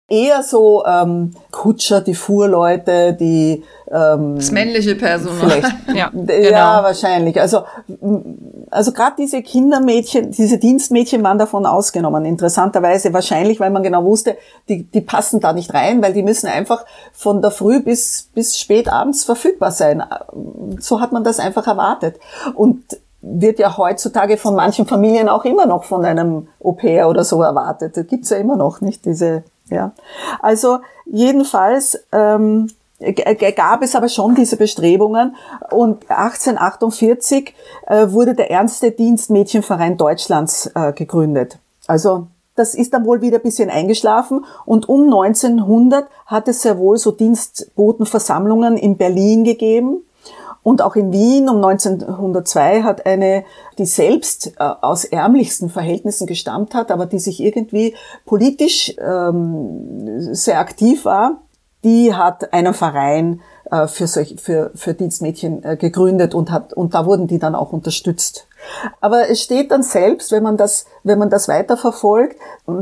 [0.09, 5.63] eher so ähm, Kutscher, die Fuhrleute, die ähm, das männliche Personal.
[5.95, 6.33] ja, genau.
[6.33, 7.39] ja, wahrscheinlich.
[7.39, 7.65] Also
[8.71, 12.25] also gerade diese Kindermädchen, diese Dienstmädchen waren davon ausgenommen.
[12.25, 16.47] Interessanterweise wahrscheinlich, weil man genau wusste, die, die passen da nicht rein, weil die müssen
[16.47, 20.03] einfach von der Früh bis bis spät abends verfügbar sein.
[20.79, 22.19] So hat man das einfach erwartet
[22.55, 22.83] und
[23.21, 27.97] wird ja heutzutage von manchen Familien auch immer noch von einem Au-pair oder so erwartet.
[27.97, 29.93] Das gibt's ja immer noch nicht diese ja,
[30.41, 32.69] also jedenfalls ähm,
[33.55, 35.37] gab es aber schon diese Bestrebungen
[35.71, 37.55] und 1848
[37.87, 41.59] äh, wurde der Ernste Dienstmädchenverein Deutschlands äh, gegründet.
[41.87, 46.79] Also das ist dann wohl wieder ein bisschen eingeschlafen und um 1900 hat es sehr
[46.79, 50.03] wohl so Dienstbotenversammlungen in Berlin gegeben
[50.69, 53.45] und auch in Wien um 1902 hat eine,
[53.79, 57.95] die selbst äh, aus ärmlichsten Verhältnissen gestammt hat, aber die sich irgendwie
[58.27, 61.41] politisch ähm, sehr aktiv war,
[61.85, 63.41] die hat einen Verein
[63.71, 67.55] äh, für, solch, für, für Dienstmädchen äh, gegründet und hat, und da wurden die dann
[67.55, 68.47] auch unterstützt.
[69.01, 72.37] Aber es steht dann selbst, wenn man das, wenn man das weiterverfolgt,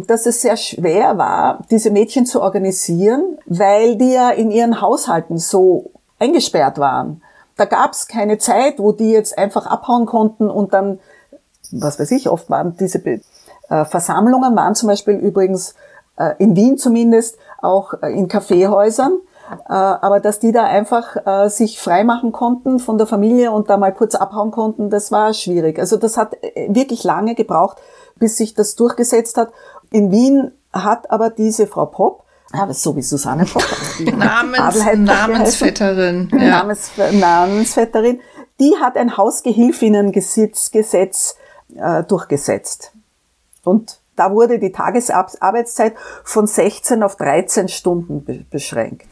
[0.08, 5.38] dass es sehr schwer war, diese Mädchen zu organisieren, weil die ja in ihren Haushalten
[5.38, 7.22] so eingesperrt waren
[7.56, 11.00] da gab es keine Zeit, wo die jetzt einfach abhauen konnten und dann,
[11.72, 13.00] was weiß ich, oft waren diese
[13.68, 15.74] äh, Versammlungen, waren zum Beispiel übrigens
[16.16, 19.18] äh, in Wien zumindest auch äh, in Kaffeehäusern,
[19.64, 21.16] aber dass die da einfach
[21.48, 25.78] sich freimachen konnten von der Familie und da mal kurz abhauen konnten, das war schwierig.
[25.78, 26.36] Also das hat
[26.66, 27.76] wirklich lange gebraucht,
[28.16, 29.52] bis sich das durchgesetzt hat.
[29.92, 33.76] In Wien hat aber diese Frau Popp aber so wie Susanne Potter.
[34.16, 36.28] Namens, Namensvetterin.
[36.32, 36.58] Ja.
[36.60, 38.20] Namens, Namensvetterin.
[38.60, 41.36] Die hat ein Hausgehilfinnengesetz Gesetz,
[41.74, 42.92] äh, durchgesetzt.
[43.64, 45.94] Und da wurde die Tagesarbeitszeit
[46.24, 49.06] von 16 auf 13 Stunden be beschränkt.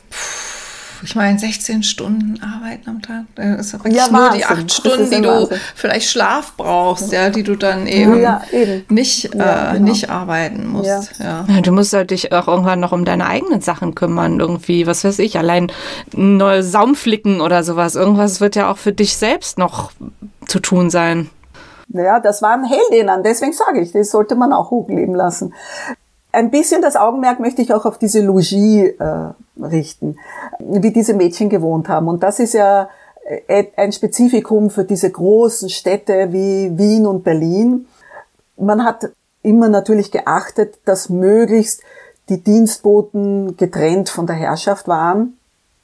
[1.05, 3.25] Ich meine, 16 Stunden arbeiten am Tag.
[3.35, 5.59] Das ist ja, nur die acht Stunden, die du Wahnsinn.
[5.75, 8.85] vielleicht Schlaf brauchst, ja, die du dann eben, ja, eben.
[8.89, 9.91] Nicht, ja, äh, genau.
[9.91, 11.13] nicht arbeiten musst.
[11.19, 11.45] Ja.
[11.63, 15.19] Du musst halt dich auch irgendwann noch um deine eigenen Sachen kümmern, irgendwie, was weiß
[15.19, 15.71] ich, allein
[16.13, 17.95] neue Saumflicken oder sowas.
[17.95, 19.93] Irgendwas wird ja auch für dich selbst noch
[20.47, 21.29] zu tun sein.
[21.89, 25.53] Ja, das waren Heldinnen, deswegen sage ich, das sollte man auch hochleben lassen.
[26.35, 28.95] Ein bisschen das Augenmerk möchte ich auch auf diese Logis äh,
[29.63, 30.19] richten,
[30.59, 32.09] wie diese Mädchen gewohnt haben.
[32.09, 32.89] Und das ist ja
[33.47, 37.87] äh, ein Spezifikum für diese großen Städte wie Wien und Berlin.
[38.57, 39.11] Man hat
[39.43, 41.83] immer natürlich geachtet, dass möglichst
[42.29, 45.39] die Dienstboten getrennt von der Herrschaft waren.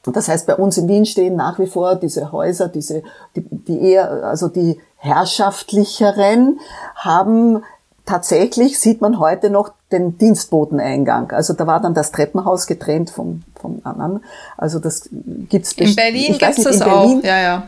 [0.04, 3.02] Das heißt, bei uns in Wien stehen nach wie vor diese Häuser, diese,
[3.36, 6.58] die, die eher, also die herrschaftlicheren
[6.96, 7.62] haben
[8.06, 11.32] tatsächlich, sieht man heute noch den Dienstboteneingang.
[11.32, 14.20] Also da war dann das Treppenhaus getrennt vom, vom anderen.
[14.56, 15.08] Also das
[15.48, 17.62] gibt's In Berlin gibt es das auch, ja, ja.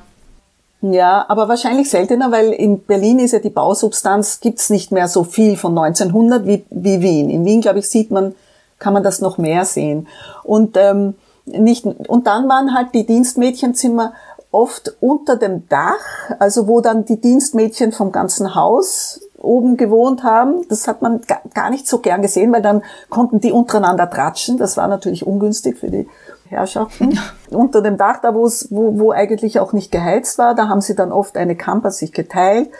[0.82, 5.22] Ja, aber wahrscheinlich seltener, weil in Berlin ist ja die Bausubstanz, gibt's nicht mehr so
[5.22, 7.30] viel von 1900 wie, wie Wien.
[7.30, 8.34] In Wien, glaube ich, sieht man,
[8.80, 10.08] kann man das noch mehr sehen.
[10.42, 11.14] Und ähm,
[11.44, 14.12] nicht, und dann waren halt die Dienstmädchenzimmer
[14.50, 20.66] oft unter dem Dach, also wo dann die Dienstmädchen vom ganzen Haus oben gewohnt haben.
[20.68, 21.20] Das hat man
[21.54, 24.58] gar nicht so gern gesehen, weil dann konnten die untereinander tratschen.
[24.58, 26.08] Das war natürlich ungünstig für die
[26.48, 27.18] Herrschaften.
[27.50, 31.12] Unter dem Dach, da wo, wo eigentlich auch nicht geheizt war, da haben sie dann
[31.12, 32.70] oft eine Kamper sich geteilt.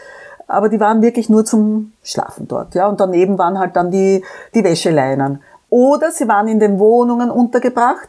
[0.47, 2.87] Aber die waren wirklich nur zum Schlafen dort, ja.
[2.87, 5.41] Und daneben waren halt dann die, die Wäscheleinern.
[5.71, 8.09] Oder sie waren in den Wohnungen untergebracht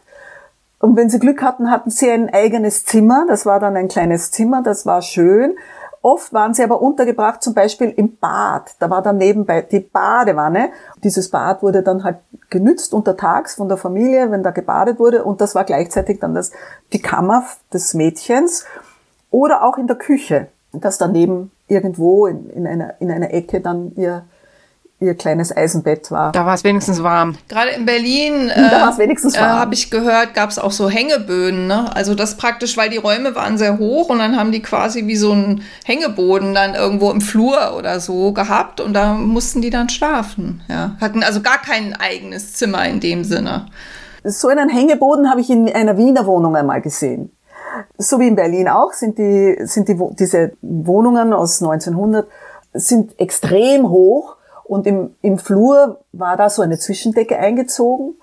[0.84, 3.24] und wenn sie Glück hatten, hatten sie ein eigenes Zimmer.
[3.26, 5.56] Das war dann ein kleines Zimmer, das war schön.
[6.04, 8.76] Oft waren sie aber untergebracht, zum Beispiel im Bad.
[8.78, 10.68] Da war dann nebenbei die Badewanne.
[11.02, 12.18] Dieses Bad wurde dann halt
[12.50, 15.24] genützt untertags von der Familie, wenn da gebadet wurde.
[15.24, 16.52] Und das war gleichzeitig dann das,
[16.92, 18.66] die Kammer des Mädchens.
[19.30, 23.92] Oder auch in der Küche, dass daneben irgendwo in, in, einer, in einer Ecke dann
[23.96, 24.26] ihr
[25.04, 26.32] ihr kleines Eisenbett war.
[26.32, 27.36] Da war es wenigstens warm.
[27.48, 31.66] Gerade in Berlin äh, äh, habe ich gehört, gab es auch so Hängeböden.
[31.66, 31.94] Ne?
[31.94, 35.16] Also das praktisch, weil die Räume waren sehr hoch und dann haben die quasi wie
[35.16, 39.88] so einen Hängeboden dann irgendwo im Flur oder so gehabt und da mussten die dann
[39.88, 40.62] schlafen.
[40.68, 40.96] Ja.
[41.00, 43.66] Hatten also gar kein eigenes Zimmer in dem Sinne.
[44.24, 47.30] So einen Hängeboden habe ich in einer Wiener Wohnung einmal gesehen.
[47.98, 52.26] So wie in Berlin auch sind die, sind die, diese Wohnungen aus 1900
[52.72, 58.14] sind extrem hoch und im, im Flur war da so eine Zwischendecke eingezogen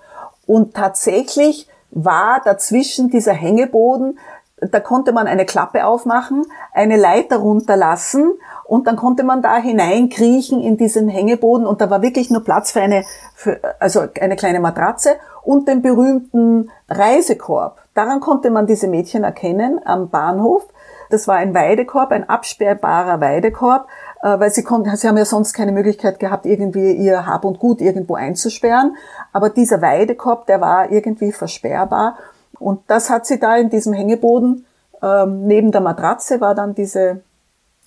[0.47, 4.17] und tatsächlich war dazwischen dieser Hängeboden,
[4.61, 8.33] da konnte man eine Klappe aufmachen, eine Leiter runterlassen
[8.63, 12.71] und dann konnte man da hineinkriechen in diesen Hängeboden und da war wirklich nur Platz
[12.71, 17.79] für eine, für, also eine kleine Matratze und den berühmten Reisekorb.
[17.95, 20.67] Daran konnte man diese Mädchen erkennen am Bahnhof.
[21.09, 23.87] Das war ein Weidekorb, ein absperrbarer Weidekorb,
[24.27, 27.81] weil sie konnten, sie haben ja sonst keine Möglichkeit gehabt, irgendwie ihr Hab und Gut
[27.81, 28.95] irgendwo einzusperren.
[29.33, 32.17] Aber dieser Weidekorb, der war irgendwie versperrbar.
[32.59, 34.65] Und das hat sie da in diesem Hängeboden,
[35.01, 37.21] ähm, neben der Matratze war dann diese,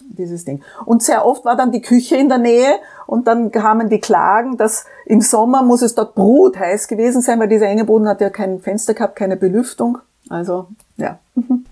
[0.01, 0.63] dieses Ding.
[0.85, 4.57] Und sehr oft war dann die Küche in der Nähe und dann kamen die Klagen,
[4.57, 8.61] dass im Sommer muss es dort brutheiß gewesen sein, weil dieser Hängeboden hat ja kein
[8.61, 9.99] Fenster gehabt, keine Belüftung.
[10.29, 10.67] Also,
[10.97, 11.19] ja.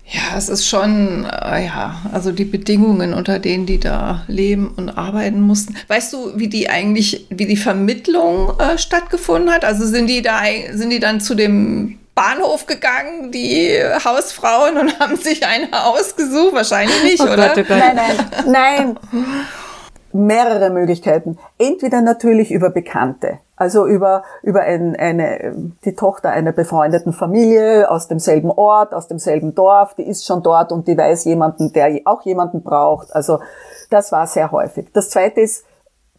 [0.05, 4.89] Ja, es ist schon, äh, ja, also die Bedingungen, unter denen die da leben und
[4.89, 5.75] arbeiten mussten.
[5.87, 9.63] Weißt du, wie die eigentlich, wie die Vermittlung äh, stattgefunden hat?
[9.63, 10.41] Also sind die da,
[10.73, 16.53] sind die dann zu dem Bahnhof gegangen, die Hausfrauen, und haben sich eine ausgesucht?
[16.53, 17.49] Wahrscheinlich nicht, oh oder?
[17.49, 17.79] Gott, oh Gott.
[17.79, 18.99] Nein, nein, nein.
[20.11, 21.39] Mehrere Möglichkeiten.
[21.57, 23.39] Entweder natürlich über Bekannte.
[23.63, 25.55] Also über, über ein, eine,
[25.85, 30.73] die Tochter einer befreundeten Familie aus demselben Ort, aus demselben Dorf, die ist schon dort
[30.73, 33.15] und die weiß jemanden, der auch jemanden braucht.
[33.15, 33.39] Also
[33.89, 34.89] das war sehr häufig.
[34.91, 35.63] Das zweite ist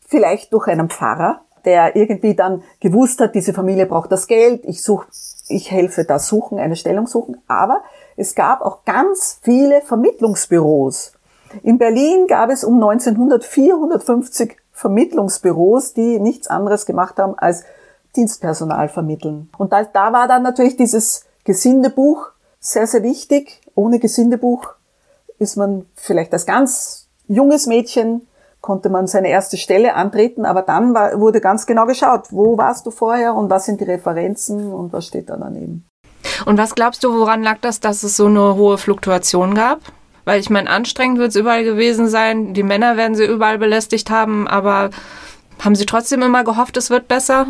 [0.07, 4.83] vielleicht durch einen Pfarrer, der irgendwie dann gewusst hat, diese Familie braucht das Geld, ich
[4.83, 5.07] suche,
[5.49, 7.43] ich helfe da suchen, eine Stellung suchen.
[7.47, 7.83] Aber
[8.17, 11.13] es gab auch ganz viele Vermittlungsbüros.
[11.63, 17.65] In Berlin gab es um 1900 450 Vermittlungsbüros, die nichts anderes gemacht haben als
[18.17, 19.49] Dienstpersonal vermitteln.
[19.57, 22.27] Und da, da war dann natürlich dieses Gesindebuch
[22.61, 23.63] sehr, sehr wichtig.
[23.75, 24.69] Ohne Gesindebuch
[25.39, 28.27] ist man vielleicht als ganz junges Mädchen
[28.61, 32.87] konnte man seine erste Stelle antreten, aber dann war, wurde ganz genau geschaut, wo warst
[32.87, 35.87] du vorher und was sind die Referenzen und was steht da daneben.
[36.47, 39.81] Und was glaubst du, woran lag das, dass es so eine hohe Fluktuation gab?
[40.25, 42.55] Weil ich meine, anstrengend wird es überall gewesen sein.
[42.55, 44.91] Die Männer werden sie überall belästigt haben, aber
[45.61, 47.47] haben sie trotzdem immer gehofft, es wird besser?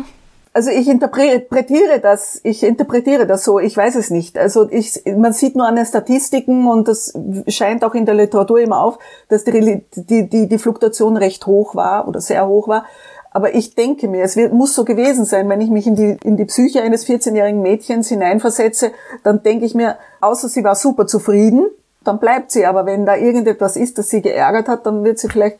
[0.55, 4.37] Also ich interpretiere das, ich interpretiere das so, ich weiß es nicht.
[4.37, 7.13] Also ich, man sieht nur an den Statistiken und das
[7.49, 8.97] scheint auch in der Literatur immer auf,
[9.27, 12.85] dass die, die, die, die Fluktuation recht hoch war oder sehr hoch war.
[13.31, 16.17] Aber ich denke mir, es wird, muss so gewesen sein, wenn ich mich in die,
[16.23, 21.05] in die Psyche eines 14-jährigen Mädchens hineinversetze, dann denke ich mir, außer sie war super
[21.05, 21.65] zufrieden,
[22.07, 22.65] dann bleibt sie.
[22.65, 25.59] Aber wenn da irgendetwas ist, das sie geärgert hat, dann wird sie vielleicht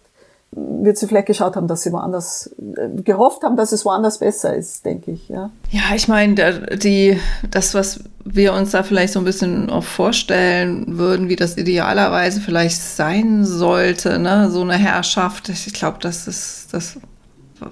[0.55, 4.55] wird sie vielleicht geschaut haben, dass sie woanders, äh, gehofft haben, dass es woanders besser
[4.55, 5.49] ist, denke ich, ja.
[5.69, 7.19] Ja, ich meine, die,
[7.51, 12.39] das, was wir uns da vielleicht so ein bisschen auch vorstellen würden, wie das idealerweise
[12.39, 16.97] vielleicht sein sollte, ne, so eine Herrschaft, ich glaube, das ist, das,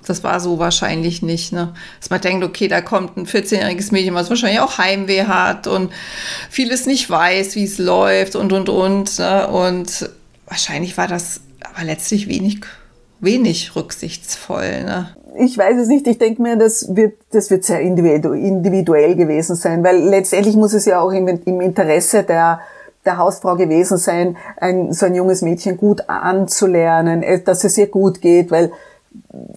[0.06, 1.74] das war so wahrscheinlich nicht, ne.
[2.00, 5.92] Dass man denkt, okay, da kommt ein 14-jähriges Mädchen, was wahrscheinlich auch Heimweh hat und
[6.50, 9.48] vieles nicht weiß, wie es läuft und, und, und, ne?
[9.48, 10.10] und
[10.48, 11.42] wahrscheinlich war das
[11.74, 12.62] aber letztlich wenig,
[13.20, 14.84] wenig rücksichtsvoll.
[14.84, 15.16] Ne?
[15.40, 16.08] Ich weiß es nicht.
[16.08, 20.86] Ich denke mir, das wird, das wird sehr individuell gewesen sein, weil letztendlich muss es
[20.86, 22.60] ja auch im, im Interesse der,
[23.06, 28.22] der Hausfrau gewesen sein, ein, so ein junges Mädchen gut anzulernen, dass es ihr gut
[28.22, 28.72] geht, weil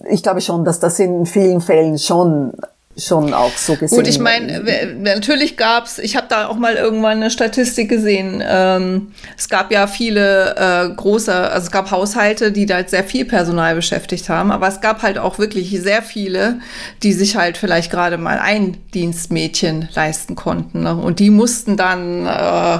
[0.09, 2.53] ich glaube schon, dass das in vielen Fällen schon
[2.97, 3.97] schon auch so gesehen.
[3.97, 4.63] Gut, ich meine,
[4.97, 8.43] natürlich gab's, ich habe da auch mal irgendwann eine Statistik gesehen.
[8.45, 13.25] Ähm, es gab ja viele äh, große, also es gab Haushalte, die da sehr viel
[13.25, 16.59] Personal beschäftigt haben, aber es gab halt auch wirklich sehr viele,
[17.03, 20.81] die sich halt vielleicht gerade mal ein Dienstmädchen leisten konnten.
[20.81, 20.95] Ne?
[20.95, 22.79] Und die mussten dann äh,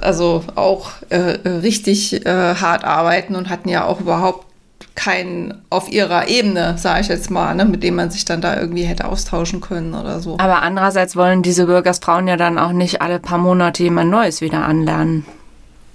[0.00, 1.16] also auch äh,
[1.46, 4.46] richtig äh, hart arbeiten und hatten ja auch überhaupt
[4.94, 8.58] kein auf ihrer Ebene, sage ich jetzt mal, ne, mit dem man sich dann da
[8.58, 10.36] irgendwie hätte austauschen können oder so.
[10.38, 14.64] Aber andererseits wollen diese Bürgersfrauen ja dann auch nicht alle paar Monate jemand Neues wieder
[14.64, 15.24] anlernen.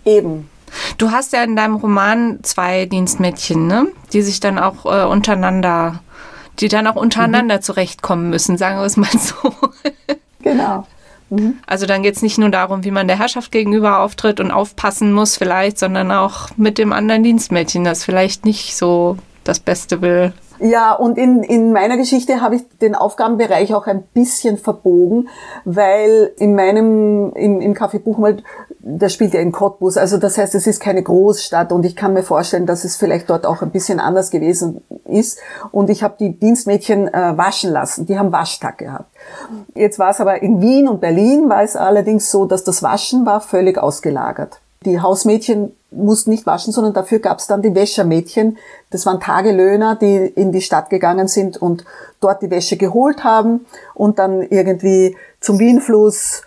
[0.06, 0.50] Eben.
[0.98, 3.88] Du hast ja in deinem Roman zwei Dienstmädchen, ne?
[4.14, 6.02] die sich dann auch äh, untereinander,
[6.60, 7.62] die dann auch untereinander mhm.
[7.62, 9.54] zurechtkommen müssen, sagen wir es mal so.
[10.42, 10.88] Genau.
[11.30, 11.56] Mhm.
[11.66, 15.12] Also dann geht es nicht nur darum, wie man der Herrschaft gegenüber auftritt und aufpassen
[15.12, 20.34] muss vielleicht, sondern auch mit dem anderen Dienstmädchen, das vielleicht nicht so das Beste will.
[20.60, 25.30] Ja, und in, in meiner Geschichte habe ich den Aufgabenbereich auch ein bisschen verbogen,
[25.66, 28.38] weil in meinem, im, im Café Buchmal,
[28.80, 32.14] da spielt ja in Cottbus, also das heißt, es ist keine Großstadt und ich kann
[32.14, 35.40] mir vorstellen, dass es vielleicht dort auch ein bisschen anders gewesen ist.
[35.72, 39.14] Und ich habe die Dienstmädchen äh, waschen lassen, die haben Waschtag gehabt.
[39.76, 43.26] Jetzt war es aber in Wien und Berlin war es allerdings so, dass das Waschen
[43.26, 44.60] war völlig ausgelagert.
[44.86, 48.58] Die Hausmädchen mussten nicht waschen, sondern dafür gab es dann die Wäschermädchen.
[48.92, 51.86] Das waren Tagelöhner, die in die Stadt gegangen sind und
[52.20, 56.44] dort die Wäsche geholt haben und dann irgendwie zum Wienfluss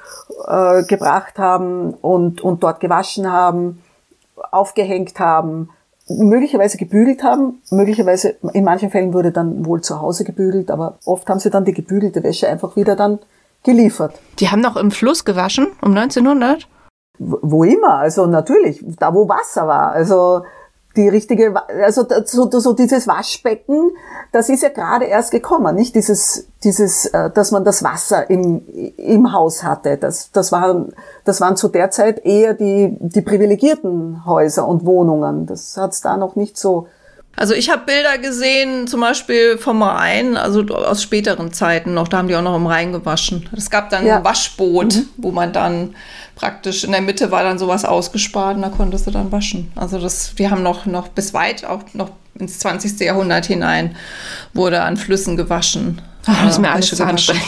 [0.47, 3.83] äh, gebracht haben und, und dort gewaschen haben,
[4.53, 5.71] aufgehängt haben,
[6.09, 7.63] möglicherweise gebügelt haben.
[7.71, 11.65] Möglicherweise, in manchen Fällen wurde dann wohl zu Hause gebügelt, aber oft haben sie dann
[11.65, 13.19] die gebügelte Wäsche einfach wieder dann
[13.63, 14.15] geliefert.
[14.39, 16.69] Die haben noch im Fluss gewaschen um 1900?
[17.23, 19.93] Wo immer, also natürlich, da wo Wasser war.
[19.93, 20.43] Also
[20.97, 21.55] die richtige,
[21.85, 23.93] also so, so dieses Waschbecken,
[24.33, 28.63] das ist ja gerade erst gekommen, nicht dieses, dieses, äh, dass man das Wasser im,
[28.97, 29.99] im Haus hatte.
[29.99, 30.93] Das, das waren,
[31.25, 35.47] das waren zu der Zeit eher die, die privilegierten Häuser und Wohnungen.
[35.47, 36.89] Das hat's da noch nicht so
[37.37, 42.19] also ich habe Bilder gesehen, zum Beispiel vom Rhein, also aus späteren Zeiten noch, da
[42.19, 43.49] haben die auch noch im Rhein gewaschen.
[43.57, 44.19] Es gab dann ja.
[44.19, 45.09] ein Waschboot, mhm.
[45.17, 45.95] wo man dann
[46.41, 49.71] praktisch in der Mitte war dann sowas ausgespart und da konntest du dann waschen.
[49.77, 52.99] Also das, die haben noch, noch bis weit, auch noch ins 20.
[53.01, 53.95] Jahrhundert hinein,
[54.55, 56.01] wurde an Flüssen gewaschen.
[56.27, 57.45] Ach, ist mir alles zu anstrengend.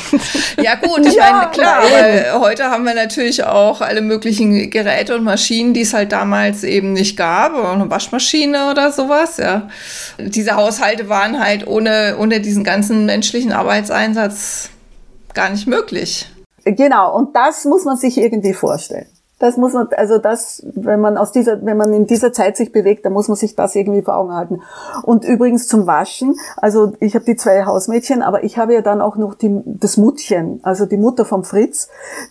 [0.62, 5.14] Ja gut, ich ja, meine, klar, weil heute haben wir natürlich auch alle möglichen Geräte
[5.14, 9.68] und Maschinen, die es halt damals eben nicht gab, oder eine Waschmaschine oder sowas, ja.
[10.18, 14.70] Diese Haushalte waren halt ohne, ohne diesen ganzen menschlichen Arbeitseinsatz
[15.34, 16.26] gar nicht möglich.
[16.64, 19.06] Genau, und das muss man sich irgendwie vorstellen.
[19.42, 22.70] Das muss man, also das, wenn man aus dieser, wenn man in dieser Zeit sich
[22.70, 24.62] bewegt, dann muss man sich das irgendwie vor Augen halten.
[25.02, 29.00] Und übrigens zum Waschen, also ich habe die zwei Hausmädchen, aber ich habe ja dann
[29.00, 31.88] auch noch die, das Muttchen, also die Mutter vom Fritz,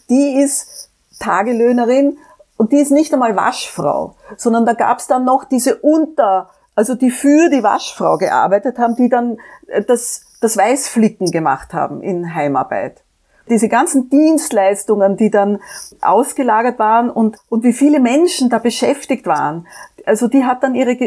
[0.10, 2.18] die ist Tagelöhnerin
[2.56, 7.12] und die ist nicht einmal Waschfrau, sondern da gab's dann noch diese Unter, also die
[7.12, 13.04] für die Waschfrau gearbeitet haben, die dann äh, das, das Weißflicken gemacht haben in Heimarbeit
[13.52, 15.60] diese ganzen Dienstleistungen, die dann
[16.02, 19.68] ausgelagert waren und, und wie viele Menschen da beschäftigt waren.
[20.06, 20.97] Also die hat dann ihre,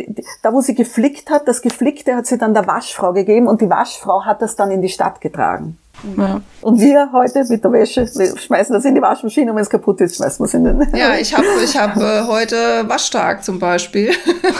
[0.42, 3.70] da wo sie geflickt hat, das Geflickte hat sie dann der Waschfrau gegeben und die
[3.70, 5.78] Waschfrau hat das dann in die Stadt getragen.
[6.18, 6.40] Ja.
[6.60, 9.70] Und wir heute mit der Wäsche, wir schmeißen das in die Waschmaschine und wenn es
[9.70, 10.96] kaputt ist, schmeißen wir es in den.
[10.96, 14.12] Ja, ich habe ich hab, äh, heute Waschtag zum Beispiel.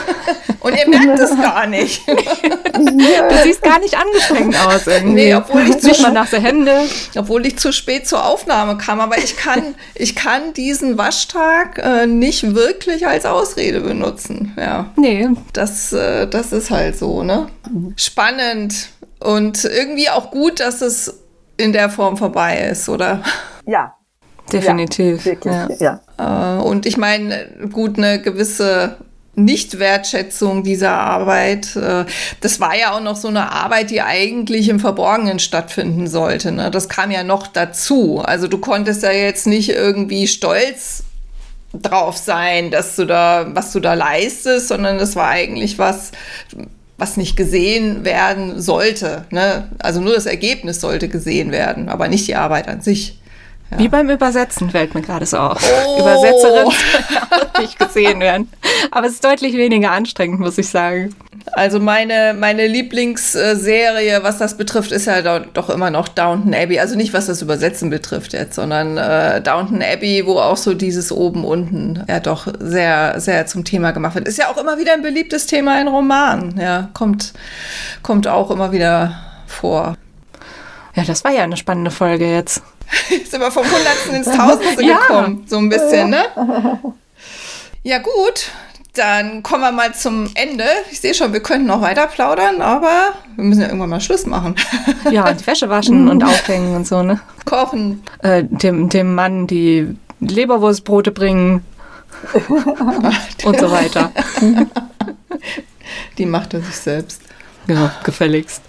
[0.61, 2.07] und ihr merkt es gar nicht.
[2.07, 5.13] du siehst gar nicht angestrengt aus irgendwie.
[5.13, 6.73] Nee, obwohl ich zu, nach der Hände.
[7.15, 8.99] Obwohl ich zu spät zur Aufnahme kam.
[8.99, 14.24] Aber ich kann, ich kann diesen Waschtag äh, nicht wirklich als Ausrede benutzen.
[14.57, 14.91] Ja.
[14.95, 15.29] Nee.
[15.53, 17.47] Das, äh, das ist halt so, ne?
[17.95, 18.89] Spannend.
[19.19, 21.21] Und irgendwie auch gut, dass es
[21.57, 23.23] in der Form vorbei ist, oder?
[23.65, 23.95] Ja.
[24.51, 25.25] Definitiv.
[25.25, 25.99] Ja, wirklich, ja.
[26.19, 26.59] ja.
[26.59, 28.97] Äh, und ich meine, gut, eine gewisse
[29.35, 31.75] Nichtwertschätzung dieser Arbeit.
[31.75, 32.05] Äh,
[32.41, 36.51] das war ja auch noch so eine Arbeit, die eigentlich im Verborgenen stattfinden sollte.
[36.51, 36.71] Ne?
[36.71, 38.21] Das kam ja noch dazu.
[38.23, 41.04] Also du konntest ja jetzt nicht irgendwie stolz
[41.81, 46.11] drauf sein, dass du da, was du da leistest, sondern das war eigentlich was,
[46.97, 49.25] was nicht gesehen werden sollte.
[49.31, 49.69] Ne?
[49.79, 53.19] Also nur das Ergebnis sollte gesehen werden, aber nicht die Arbeit an sich.
[53.71, 53.79] Ja.
[53.79, 55.61] Wie beim Übersetzen fällt mir gerade so auf.
[55.87, 55.99] Oh.
[55.99, 56.71] Übersetzerin
[57.59, 58.51] nicht gesehen werden.
[58.91, 61.15] Aber es ist deutlich weniger anstrengend, muss ich sagen.
[61.53, 66.79] Also meine, meine Lieblingsserie, was das betrifft, ist ja doch immer noch Downton Abbey.
[66.79, 71.11] Also nicht, was das Übersetzen betrifft jetzt, sondern äh, Downton Abbey, wo auch so dieses
[71.11, 74.27] oben-unten ja doch sehr, sehr zum Thema gemacht wird.
[74.27, 76.59] Ist ja auch immer wieder ein beliebtes Thema in Romanen.
[76.59, 77.33] Ja, kommt,
[78.01, 79.15] kommt auch immer wieder
[79.47, 79.95] vor.
[80.95, 82.61] Ja, das war ja eine spannende Folge jetzt.
[83.09, 84.97] Sind wir vom Hundertsten ins Tausendste ja.
[84.99, 86.25] gekommen, so ein bisschen, ne?
[87.83, 88.49] Ja, gut.
[88.95, 90.63] Dann kommen wir mal zum Ende.
[90.89, 94.25] Ich sehe schon, wir könnten noch weiter plaudern, aber wir müssen ja irgendwann mal Schluss
[94.25, 94.55] machen.
[95.11, 97.19] Ja, die Wäsche waschen und aufhängen und so, ne?
[97.43, 98.01] Kochen.
[98.23, 101.63] Äh, dem, dem Mann die Leberwurstbrote bringen
[103.43, 104.11] und so weiter.
[106.17, 107.21] Die macht er sich selbst.
[107.67, 108.63] Ja, gefälligst.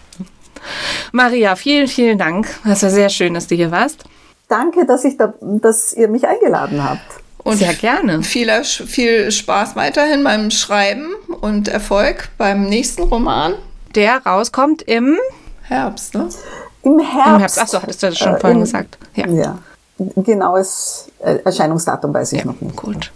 [1.13, 2.49] Maria, vielen, vielen Dank.
[2.65, 4.05] Das war sehr schön, dass du hier warst.
[4.49, 7.01] Danke, dass, ich da, dass ihr mich eingeladen habt.
[7.47, 8.25] Und Sehr gerne.
[8.25, 13.55] Viel, viel Spaß weiterhin beim Schreiben und Erfolg beim nächsten Roman.
[13.95, 15.17] Der rauskommt im
[15.63, 16.29] Herbst, ne?
[16.83, 17.27] Im Herbst.
[17.27, 17.59] Im Herbst.
[17.61, 18.99] Achso, hattest du das schon äh, vorhin im, gesagt.
[19.15, 19.29] Ja.
[19.29, 19.59] ja.
[19.99, 22.75] Genaues äh, Erscheinungsdatum weiß ich ja, noch nicht.
[22.75, 23.13] Gut.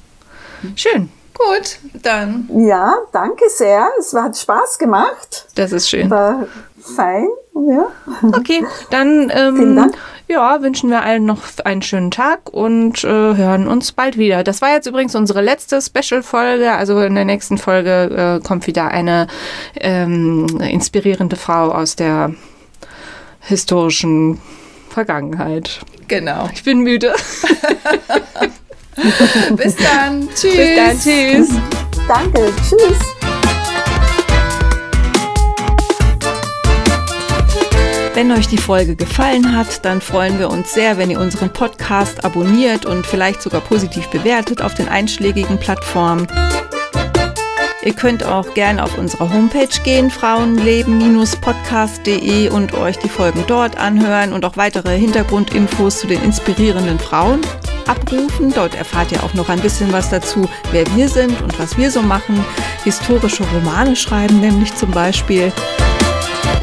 [0.77, 1.11] Schön.
[1.35, 2.49] Gut, dann.
[2.55, 3.89] Ja, danke sehr.
[3.99, 5.47] Es hat Spaß gemacht.
[5.55, 6.09] Das ist schön.
[6.11, 6.47] War
[6.95, 7.27] fein.
[7.55, 7.87] Ja.
[8.23, 9.93] Okay, dann ähm,
[10.29, 14.45] ja, wünschen wir allen noch einen schönen Tag und äh, hören uns bald wieder.
[14.45, 16.73] Das war jetzt übrigens unsere letzte Special-Folge.
[16.73, 19.27] Also in der nächsten Folge äh, kommt wieder eine
[19.75, 22.33] ähm, inspirierende Frau aus der
[23.41, 24.41] historischen
[24.89, 25.81] Vergangenheit.
[26.09, 26.49] Genau.
[26.53, 27.13] Ich bin müde.
[29.57, 30.29] Bis dann.
[30.35, 30.57] Tschüss.
[30.57, 30.99] Bis dann.
[31.01, 31.49] Tschüss.
[32.09, 32.53] Danke.
[32.69, 33.20] Tschüss.
[38.15, 42.25] Wenn euch die Folge gefallen hat, dann freuen wir uns sehr, wenn ihr unseren Podcast
[42.25, 46.27] abonniert und vielleicht sogar positiv bewertet auf den einschlägigen Plattformen.
[47.83, 54.35] Ihr könnt auch gerne auf unsere Homepage gehen, frauenleben-podcast.de und euch die Folgen dort anhören
[54.35, 57.41] und auch weitere Hintergrundinfos zu den inspirierenden Frauen
[57.87, 58.53] abrufen.
[58.53, 61.91] Dort erfahrt ihr auch noch ein bisschen was dazu, wer wir sind und was wir
[61.91, 62.45] so machen.
[62.85, 65.51] Historische Romane schreiben nämlich zum Beispiel.